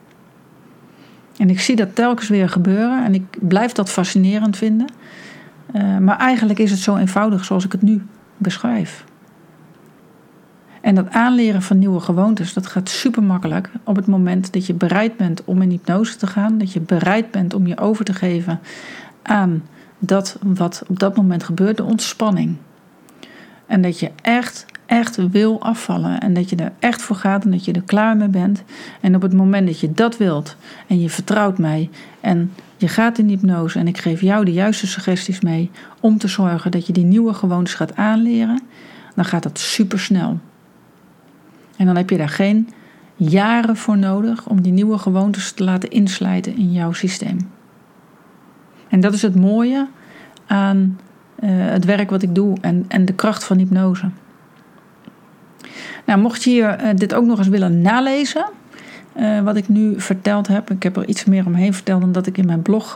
En 1.37 1.51
ik 1.51 1.61
zie 1.61 1.77
dat 1.77 1.95
telkens 1.95 2.29
weer 2.29 2.49
gebeuren 2.49 3.05
en 3.05 3.15
ik 3.15 3.23
blijf 3.41 3.73
dat 3.73 3.91
fascinerend 3.91 4.57
vinden. 4.57 4.87
Uh, 5.75 5.99
maar 5.99 6.19
eigenlijk 6.19 6.59
is 6.59 6.71
het 6.71 6.81
zo 6.81 6.97
eenvoudig 6.97 7.45
zoals 7.45 7.65
ik 7.65 7.73
het 7.73 7.83
nu 7.83 8.03
beschrijf. 8.37 9.05
En 10.87 10.95
dat 10.95 11.11
aanleren 11.11 11.63
van 11.63 11.79
nieuwe 11.79 12.01
gewoontes, 12.01 12.53
dat 12.53 12.67
gaat 12.67 12.89
super 12.89 13.23
makkelijk 13.23 13.71
op 13.85 13.97
het 13.97 14.07
moment 14.07 14.53
dat 14.53 14.67
je 14.67 14.75
bereid 14.75 15.17
bent 15.17 15.45
om 15.45 15.63
in 15.63 15.71
hypnose 15.71 16.17
te 16.17 16.27
gaan. 16.27 16.59
Dat 16.59 16.73
je 16.73 16.81
bereid 16.81 17.31
bent 17.31 17.55
om 17.55 17.67
je 17.67 17.79
over 17.79 18.05
te 18.05 18.13
geven 18.13 18.61
aan 19.23 19.63
dat 19.99 20.39
wat 20.43 20.83
op 20.89 20.99
dat 20.99 21.17
moment 21.17 21.45
gebeurt, 21.45 21.77
de 21.77 21.85
ontspanning. 21.85 22.57
En 23.67 23.83
dat 23.83 23.99
je 23.99 24.11
echt, 24.23 24.67
echt 24.87 25.31
wil 25.31 25.63
afvallen. 25.63 26.21
En 26.21 26.35
dat 26.35 26.51
je 26.51 26.57
er 26.57 26.73
echt 26.79 27.03
voor 27.03 27.17
gaat 27.17 27.45
en 27.45 27.51
dat 27.51 27.65
je 27.65 27.73
er 27.73 27.83
klaar 27.83 28.17
mee 28.17 28.29
bent. 28.29 28.63
En 29.01 29.15
op 29.15 29.23
het 29.23 29.33
moment 29.33 29.67
dat 29.67 29.81
je 29.81 29.93
dat 29.93 30.17
wilt 30.17 30.57
en 30.87 31.01
je 31.01 31.11
vertrouwt 31.11 31.59
mij 31.59 31.91
en 32.21 32.53
je 32.77 32.89
gaat 32.89 33.19
in 33.19 33.29
hypnose 33.29 33.79
en 33.79 33.89
ik 33.89 33.99
geef 33.99 34.21
jou 34.21 34.45
de 34.45 34.53
juiste 34.53 34.87
suggesties 34.87 35.41
mee 35.41 35.71
om 36.01 36.19
te 36.19 36.29
zorgen 36.29 36.71
dat 36.71 36.87
je 36.87 36.93
die 36.93 37.05
nieuwe 37.05 37.35
gewoontes 37.35 37.75
gaat 37.75 37.97
aanleren, 37.97 38.63
dan 39.15 39.25
gaat 39.25 39.43
dat 39.43 39.59
super 39.59 40.01
snel. 40.01 40.39
En 41.77 41.87
dan 41.87 41.97
heb 41.97 42.11
je 42.11 42.17
daar 42.17 42.29
geen 42.29 42.69
jaren 43.17 43.77
voor 43.77 43.99
nodig 43.99 44.47
om 44.47 44.63
die 44.63 44.73
nieuwe 44.73 44.99
gewoontes 44.99 45.53
te 45.53 45.65
laten 45.65 45.91
inslijten 45.91 46.57
in 46.57 46.73
jouw 46.73 46.93
systeem. 46.93 47.39
En 48.89 49.01
dat 49.01 49.13
is 49.13 49.23
het 49.23 49.35
mooie 49.35 49.89
aan 50.47 50.99
uh, 51.41 51.51
het 51.51 51.85
werk 51.85 52.11
wat 52.11 52.23
ik 52.23 52.35
doe 52.35 52.57
en, 52.61 52.85
en 52.89 53.05
de 53.05 53.13
kracht 53.13 53.45
van 53.45 53.59
hypnose. 53.59 54.11
Nou, 56.07 56.21
mocht 56.21 56.43
je 56.43 56.51
hier, 56.51 56.85
uh, 56.85 56.91
dit 56.95 57.15
ook 57.15 57.25
nog 57.25 57.39
eens 57.39 57.49
willen 57.49 57.81
nalezen, 57.81 58.49
uh, 59.17 59.41
wat 59.41 59.57
ik 59.57 59.69
nu 59.69 60.01
verteld 60.01 60.47
heb, 60.47 60.71
ik 60.71 60.83
heb 60.83 60.97
er 60.97 61.09
iets 61.09 61.25
meer 61.25 61.47
omheen 61.47 61.75
verteld 61.75 62.01
dan 62.01 62.13
dat 62.13 62.27
ik 62.27 62.39
in 62.39 62.47
mijn 62.47 62.63
blog 62.63 62.95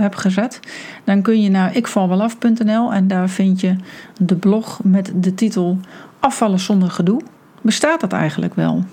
heb 0.00 0.14
gezet, 0.14 0.60
dan 1.04 1.22
kun 1.22 1.42
je 1.42 1.50
naar 1.50 1.76
ikvalwelaf.nl 1.76 2.92
en 2.92 3.08
daar 3.08 3.28
vind 3.28 3.60
je 3.60 3.76
de 4.20 4.36
blog 4.36 4.80
met 4.82 5.12
de 5.14 5.34
titel 5.34 5.78
Afvallen 6.20 6.60
zonder 6.60 6.90
gedoe 6.90 7.20
bestaat 7.64 8.00
dat 8.00 8.12
eigenlijk 8.12 8.54
wel? 8.54 8.84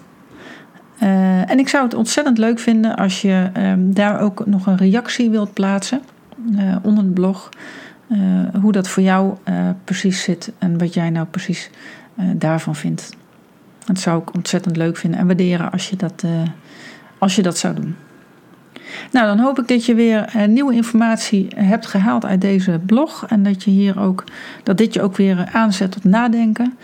Uh, 1.04 1.50
en 1.50 1.60
ik 1.60 1.68
zou 1.68 1.84
het 1.84 1.94
ontzettend 1.94 2.38
leuk 2.38 2.60
vinden 2.60 2.96
als 2.96 3.22
je 3.22 3.50
uh, 3.58 3.74
daar 3.78 4.20
ook 4.20 4.46
nog 4.46 4.68
een 4.68 4.78
reactie 4.78 5.30
wilt 5.30 5.54
plaatsen 5.54 6.02
uh, 6.56 6.76
onder 6.82 7.04
het 7.04 7.14
blog. 7.14 7.50
hoe 8.62 8.72
dat 8.72 8.88
voor 8.88 9.04
jou 9.04 9.38
precies 9.84 10.24
zit 10.24 10.52
en 10.58 10.78
wat 10.78 10.94
jij 10.94 11.10
nou 11.10 11.26
precies 11.26 11.70
daarvan 12.16 12.76
vindt. 12.76 13.10
Dat 13.86 14.00
zou 14.00 14.22
ik 14.22 14.34
ontzettend 14.34 14.78
leuk 14.78 14.98
vinden 14.98 15.20
en 15.20 15.26
waarderen 15.26 15.72
als 15.72 15.90
je 15.90 15.96
dat, 15.96 16.24
als 17.18 17.36
je 17.36 17.42
dat 17.42 17.58
zou 17.58 17.76
doen. 17.76 17.96
Nou, 19.12 19.26
dan 19.26 19.40
hoop 19.40 19.60
ik 19.60 19.68
dat 19.68 19.86
je 19.86 19.96
weer 19.96 20.34
nieuwe 20.48 20.74
informatie 20.74 21.48
hebt 21.56 21.86
gehaald 21.86 22.26
uit 22.26 22.42
deze 22.42 22.80
blog. 22.86 23.26
En 23.28 23.44
dat, 23.44 23.64
je 23.64 23.72
hier 23.72 24.00
ook, 24.00 24.24
dat 24.64 24.78
dit 24.78 24.94
je 24.94 25.02
ook 25.02 25.16
weer 25.16 25.50
aanzet 25.52 25.92
tot 25.92 26.04
nadenken. 26.04 26.78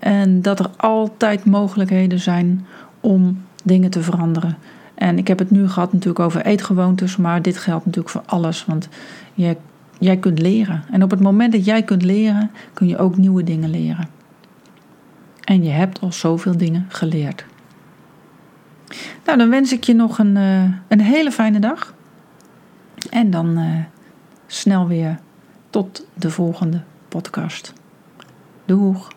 En 0.00 0.42
dat 0.42 0.58
er 0.58 0.70
altijd 0.76 1.44
mogelijkheden 1.44 2.20
zijn 2.20 2.66
om 3.00 3.42
dingen 3.64 3.90
te 3.90 4.02
veranderen. 4.02 4.56
En 4.94 5.18
ik 5.18 5.28
heb 5.28 5.38
het 5.38 5.50
nu 5.50 5.68
gehad 5.68 5.92
natuurlijk 5.92 6.24
over 6.24 6.44
eetgewoontes, 6.44 7.16
maar 7.16 7.42
dit 7.42 7.56
geldt 7.56 7.84
natuurlijk 7.84 8.14
voor 8.14 8.22
alles. 8.26 8.64
Want 8.64 8.88
je, 9.34 9.56
jij 9.98 10.16
kunt 10.16 10.38
leren. 10.38 10.84
En 10.90 11.02
op 11.02 11.10
het 11.10 11.20
moment 11.20 11.52
dat 11.52 11.64
jij 11.64 11.82
kunt 11.82 12.02
leren, 12.02 12.50
kun 12.72 12.88
je 12.88 12.98
ook 12.98 13.16
nieuwe 13.16 13.44
dingen 13.44 13.70
leren. 13.70 14.08
En 15.44 15.62
je 15.62 15.70
hebt 15.70 16.00
al 16.00 16.12
zoveel 16.12 16.56
dingen 16.56 16.86
geleerd. 16.88 17.44
Nou, 19.24 19.38
dan 19.38 19.50
wens 19.50 19.72
ik 19.72 19.84
je 19.84 19.94
nog 19.94 20.18
een, 20.18 20.36
uh, 20.36 20.62
een 20.88 21.00
hele 21.00 21.32
fijne 21.32 21.58
dag. 21.58 21.94
En 23.10 23.30
dan 23.30 23.58
uh, 23.58 23.76
snel 24.46 24.86
weer 24.86 25.18
tot 25.70 26.06
de 26.14 26.30
volgende 26.30 26.82
podcast. 27.08 27.72
Doeg! 28.64 29.10